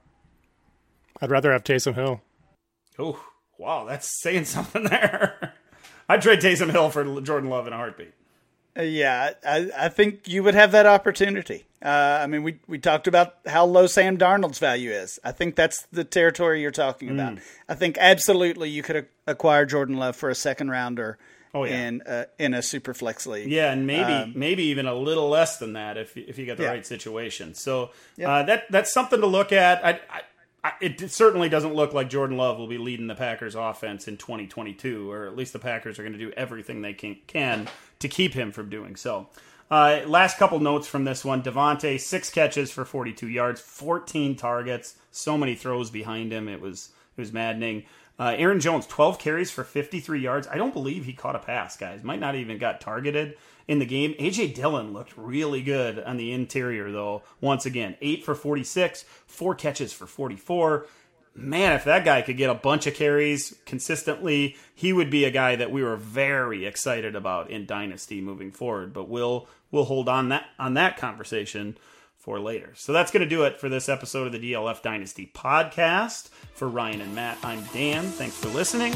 [1.22, 2.22] I'd rather have Taysom Hill.
[2.99, 3.22] Oh,
[3.58, 5.53] Wow, that's saying something there.
[6.08, 8.14] I'd trade Taysom Hill for Jordan Love in a heartbeat.
[8.78, 11.66] Uh, yeah, I, I think you would have that opportunity.
[11.84, 15.20] Uh, I mean, we, we talked about how low Sam Darnold's value is.
[15.24, 17.36] I think that's the territory you're talking about.
[17.36, 17.41] Mm.
[17.70, 21.18] I think absolutely you could acquire Jordan Love for a second rounder.
[21.53, 21.88] Oh, yeah.
[21.88, 23.49] in uh, in a super flex league.
[23.49, 26.58] Yeah, and maybe um, maybe even a little less than that if if you get
[26.58, 26.72] the yeah.
[26.72, 27.53] right situation.
[27.53, 28.30] So yeah.
[28.30, 29.86] uh, that that's something to look at.
[29.86, 30.22] I, I
[30.82, 35.11] it certainly doesn't look like Jordan Love will be leading the Packers offense in 2022,
[35.11, 37.68] or at least the Packers are going to do everything they can, can
[37.99, 39.28] to keep him from doing so.
[39.70, 44.95] Uh, last couple notes from this one Davante, six catches for 42 yards, 14 targets,
[45.11, 46.47] so many throws behind him.
[46.47, 47.84] It was, it was maddening.
[48.18, 50.47] Uh, Aaron Jones, 12 carries for 53 yards.
[50.47, 52.03] I don't believe he caught a pass, guys.
[52.03, 53.36] Might not even got targeted
[53.68, 54.13] in the game.
[54.20, 57.24] AJ Dillon looked really good on the interior, though.
[57.41, 60.88] Once again, 8 for 46, four catches for 44.
[61.38, 65.32] Man, if that guy could get a bunch of carries consistently, he would be a
[65.32, 68.93] guy that we were very excited about in Dynasty moving forward.
[68.93, 71.78] But we'll we'll hold on that on that conversation
[72.18, 72.72] for later.
[72.76, 76.30] So that's going to do it for this episode of the DLF Dynasty podcast.
[76.53, 78.05] For Ryan and Matt, I'm Dan.
[78.05, 78.95] Thanks for listening.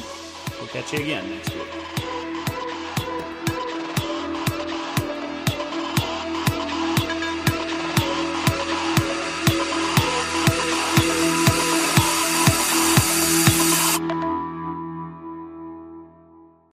[0.60, 1.99] We'll catch you again next week.